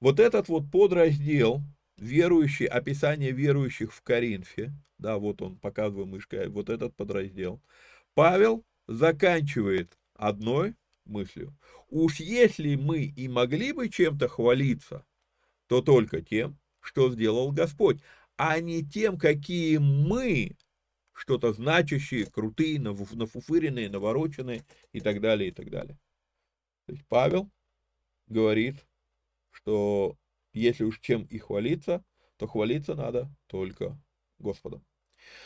вот 0.00 0.18
этот 0.18 0.48
вот 0.48 0.70
подраздел, 0.70 1.62
верующий, 1.96 2.66
описание 2.66 3.32
верующих 3.32 3.92
в 3.92 4.02
Коринфе, 4.02 4.72
да, 4.98 5.18
вот 5.18 5.42
он, 5.42 5.56
показываю 5.56 6.06
мышкой, 6.06 6.48
вот 6.48 6.68
этот 6.68 6.96
подраздел, 6.96 7.60
Павел 8.14 8.64
заканчивает 8.88 9.98
одной 10.14 10.74
мыслью. 11.06 11.56
Уж 11.88 12.20
если 12.20 12.74
мы 12.74 13.04
и 13.04 13.28
могли 13.28 13.72
бы 13.72 13.88
чем-то 13.88 14.28
хвалиться, 14.28 15.06
то 15.66 15.82
только 15.82 16.22
тем, 16.22 16.58
что 16.80 17.10
сделал 17.10 17.52
Господь, 17.52 18.00
а 18.36 18.60
не 18.60 18.84
тем, 18.84 19.18
какие 19.18 19.78
мы 19.78 20.56
что-то 21.12 21.52
значащие, 21.52 22.26
крутые, 22.26 22.78
нафуфыренные, 22.78 23.88
навороченные 23.88 24.64
и 24.92 25.00
так 25.00 25.20
далее, 25.20 25.48
и 25.48 25.52
так 25.52 25.70
далее. 25.70 25.98
То 26.86 26.92
есть 26.92 27.06
Павел 27.08 27.50
говорит, 28.26 28.86
что 29.50 30.16
если 30.52 30.84
уж 30.84 31.00
чем 31.00 31.24
и 31.24 31.38
хвалиться, 31.38 32.04
то 32.36 32.46
хвалиться 32.46 32.94
надо 32.94 33.34
только 33.46 33.98
Господом. 34.38 34.84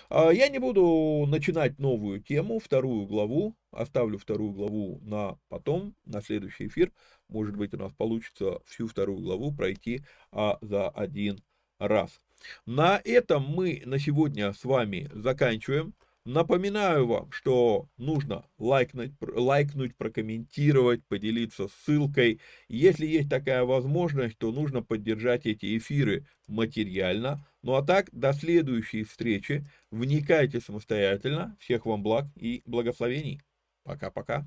А 0.09 0.31
я 0.31 0.49
не 0.49 0.59
буду 0.59 1.25
начинать 1.29 1.79
новую 1.79 2.21
тему, 2.21 2.59
вторую 2.59 3.07
главу, 3.07 3.55
оставлю 3.71 4.19
вторую 4.19 4.53
главу 4.53 5.01
на 5.03 5.39
потом, 5.49 5.95
на 6.05 6.21
следующий 6.21 6.67
эфир. 6.67 6.93
Может 7.29 7.57
быть, 7.57 7.75
у 7.75 7.77
нас 7.77 7.93
получится 7.93 8.61
всю 8.67 8.89
вторую 8.89 9.21
главу 9.21 9.53
пройти 9.53 10.03
а, 10.33 10.59
за 10.61 10.89
один 10.89 11.41
раз. 11.79 12.21
На 12.67 13.01
этом 13.05 13.45
мы 13.45 13.83
на 13.85 13.99
сегодня 13.99 14.53
с 14.53 14.65
вами 14.65 15.09
заканчиваем. 15.13 15.95
Напоминаю 16.27 17.07
вам, 17.07 17.33
что 17.33 17.89
нужно 17.97 18.45
лайкнуть, 18.59 19.13
лайкнуть, 19.21 19.97
прокомментировать, 19.97 21.03
поделиться 21.07 21.69
ссылкой. 21.69 22.41
Если 22.69 23.07
есть 23.07 23.31
такая 23.31 23.65
возможность, 23.65 24.37
то 24.37 24.53
нужно 24.53 24.83
поддержать 24.83 25.47
эти 25.47 25.79
эфиры 25.79 26.27
материально. 26.47 27.47
Ну 27.63 27.75
а 27.75 27.83
так, 27.83 28.11
до 28.13 28.35
следующей 28.35 29.05
встречи. 29.05 29.65
Вникайте 29.91 30.61
самостоятельно. 30.61 31.57
Всех 31.59 31.87
вам 31.87 32.03
благ 32.03 32.27
и 32.37 32.63
благословений. 32.67 33.41
Пока-пока. 33.83 34.47